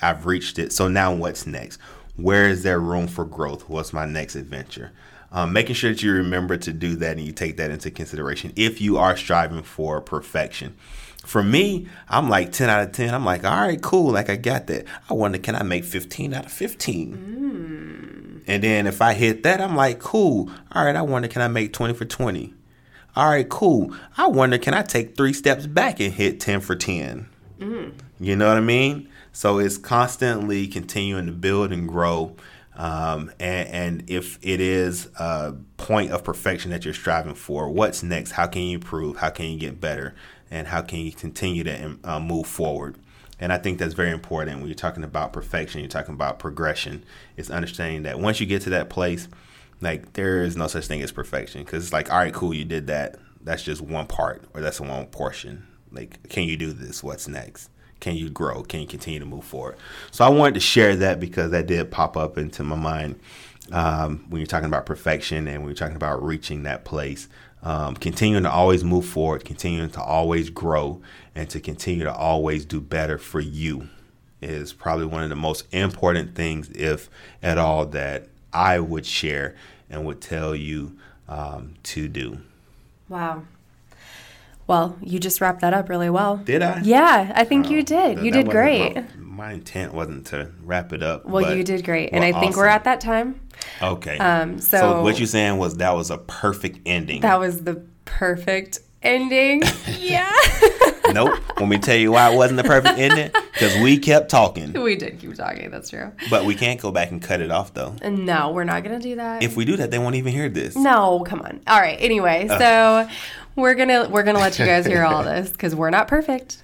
[0.00, 0.72] I've reached it.
[0.72, 1.80] So now what's next?
[2.14, 3.68] Where is there room for growth?
[3.68, 4.92] What's my next adventure?
[5.32, 8.52] Um, making sure that you remember to do that and you take that into consideration
[8.56, 10.76] if you are striving for perfection.
[11.24, 13.14] For me, I'm like 10 out of 10.
[13.14, 14.10] I'm like, all right, cool.
[14.10, 14.86] Like, I got that.
[15.08, 18.42] I wonder, can I make 15 out of 15?
[18.46, 20.50] And then if I hit that, I'm like, cool.
[20.72, 22.54] All right, I wonder, can I make 20 for 20?
[23.14, 23.94] All right, cool.
[24.16, 27.28] I wonder, can I take three steps back and hit 10 for 10?
[28.18, 29.08] You know what I mean?
[29.32, 32.34] So it's constantly continuing to build and grow.
[32.80, 38.02] Um, and, and if it is a point of perfection that you're striving for, what's
[38.02, 38.30] next?
[38.30, 39.18] How can you improve?
[39.18, 40.14] How can you get better?
[40.50, 42.96] And how can you continue to uh, move forward?
[43.38, 47.04] And I think that's very important when you're talking about perfection, you're talking about progression.
[47.36, 49.28] It's understanding that once you get to that place,
[49.82, 52.64] like there is no such thing as perfection because it's like, all right, cool, you
[52.64, 53.16] did that.
[53.42, 55.66] That's just one part or that's one portion.
[55.92, 57.02] Like, can you do this?
[57.02, 57.68] What's next?
[58.00, 58.62] Can you grow?
[58.62, 59.76] Can you continue to move forward?
[60.10, 63.20] So I wanted to share that because that did pop up into my mind
[63.72, 67.28] um, when you're talking about perfection and when you're talking about reaching that place.
[67.62, 71.02] Um, continuing to always move forward, continuing to always grow,
[71.34, 73.88] and to continue to always do better for you
[74.40, 77.10] is probably one of the most important things, if
[77.42, 79.54] at all, that I would share
[79.88, 80.96] and would tell you
[81.28, 82.38] um, to do.
[83.08, 83.42] Wow.
[84.70, 86.36] Well, you just wrapped that up really well.
[86.36, 86.80] Did I?
[86.84, 88.18] Yeah, I think you did.
[88.18, 88.94] That- You did great.
[88.94, 89.04] My,
[89.48, 91.26] my intent wasn't to wrap it up.
[91.26, 92.10] Well, you did great.
[92.12, 93.40] And I think we're at that time.
[93.82, 94.16] Okay.
[94.18, 97.22] Um, so, so- what you're saying was that was a perfect ending.
[97.22, 99.64] That was the perfect ending.
[99.98, 100.30] yeah.
[101.12, 101.40] nope.
[101.58, 103.32] Let me tell you why it wasn't the perfect ending.
[103.52, 105.68] Because we kept talking, we did keep talking.
[105.72, 106.12] That's true.
[106.30, 107.96] but we can't go back and cut it off though.
[108.08, 109.42] No, we're not going to do that.
[109.42, 110.76] If we do that, they won't even hear this.
[110.76, 111.60] No, come on.
[111.66, 111.96] All right.
[112.00, 113.08] Anyway, so
[113.56, 116.62] we're gonna we're gonna let you guys hear all this because we're not perfect.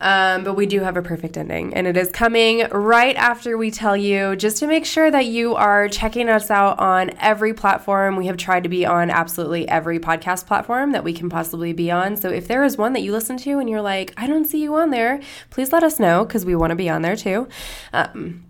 [0.00, 3.70] Um, but we do have a perfect ending, and it is coming right after we
[3.70, 8.16] tell you just to make sure that you are checking us out on every platform.
[8.16, 11.90] We have tried to be on absolutely every podcast platform that we can possibly be
[11.90, 12.16] on.
[12.16, 14.60] So if there is one that you listen to and you're like, I don't see
[14.60, 15.20] you on there,
[15.50, 17.48] please let us know because we want to be on there too.
[17.92, 18.44] Um,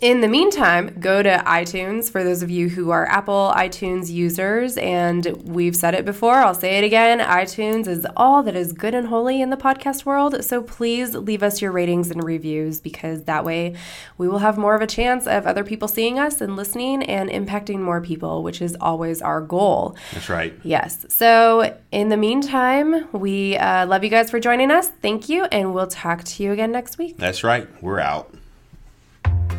[0.00, 4.76] in the meantime, go to iTunes for those of you who are Apple iTunes users.
[4.76, 8.94] And we've said it before, I'll say it again iTunes is all that is good
[8.94, 10.44] and holy in the podcast world.
[10.44, 13.74] So please leave us your ratings and reviews because that way
[14.16, 17.28] we will have more of a chance of other people seeing us and listening and
[17.28, 19.96] impacting more people, which is always our goal.
[20.12, 20.54] That's right.
[20.62, 21.06] Yes.
[21.08, 24.88] So in the meantime, we uh, love you guys for joining us.
[24.88, 25.44] Thank you.
[25.46, 27.16] And we'll talk to you again next week.
[27.16, 27.66] That's right.
[27.82, 28.32] We're out.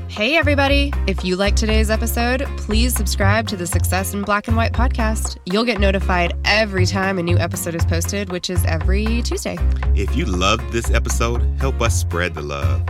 [0.09, 0.91] Hey, everybody.
[1.05, 5.37] If you like today's episode, please subscribe to the Success in Black and White podcast.
[5.45, 9.55] You'll get notified every time a new episode is posted, which is every Tuesday.
[9.95, 12.81] If you loved this episode, help us spread the love.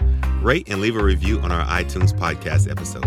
[0.41, 3.05] Rate and leave a review on our iTunes podcast episode.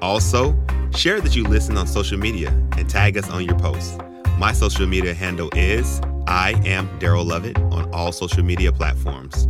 [0.00, 0.56] Also,
[0.94, 3.98] share that you listen on social media and tag us on your posts.
[4.38, 9.48] My social media handle is I am Daryl Lovett on all social media platforms.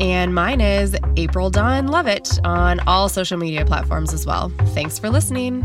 [0.00, 4.50] And mine is April Dawn Lovett on all social media platforms as well.
[4.68, 5.62] Thanks for listening.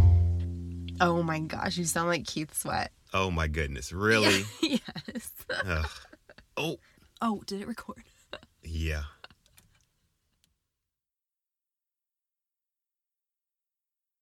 [0.99, 2.91] Oh my gosh, you sound like Keith Sweat.
[3.13, 4.43] Oh my goodness, really?
[4.61, 5.31] yes.
[5.65, 5.89] Ugh.
[6.57, 6.77] Oh.
[7.21, 8.03] Oh, did it record?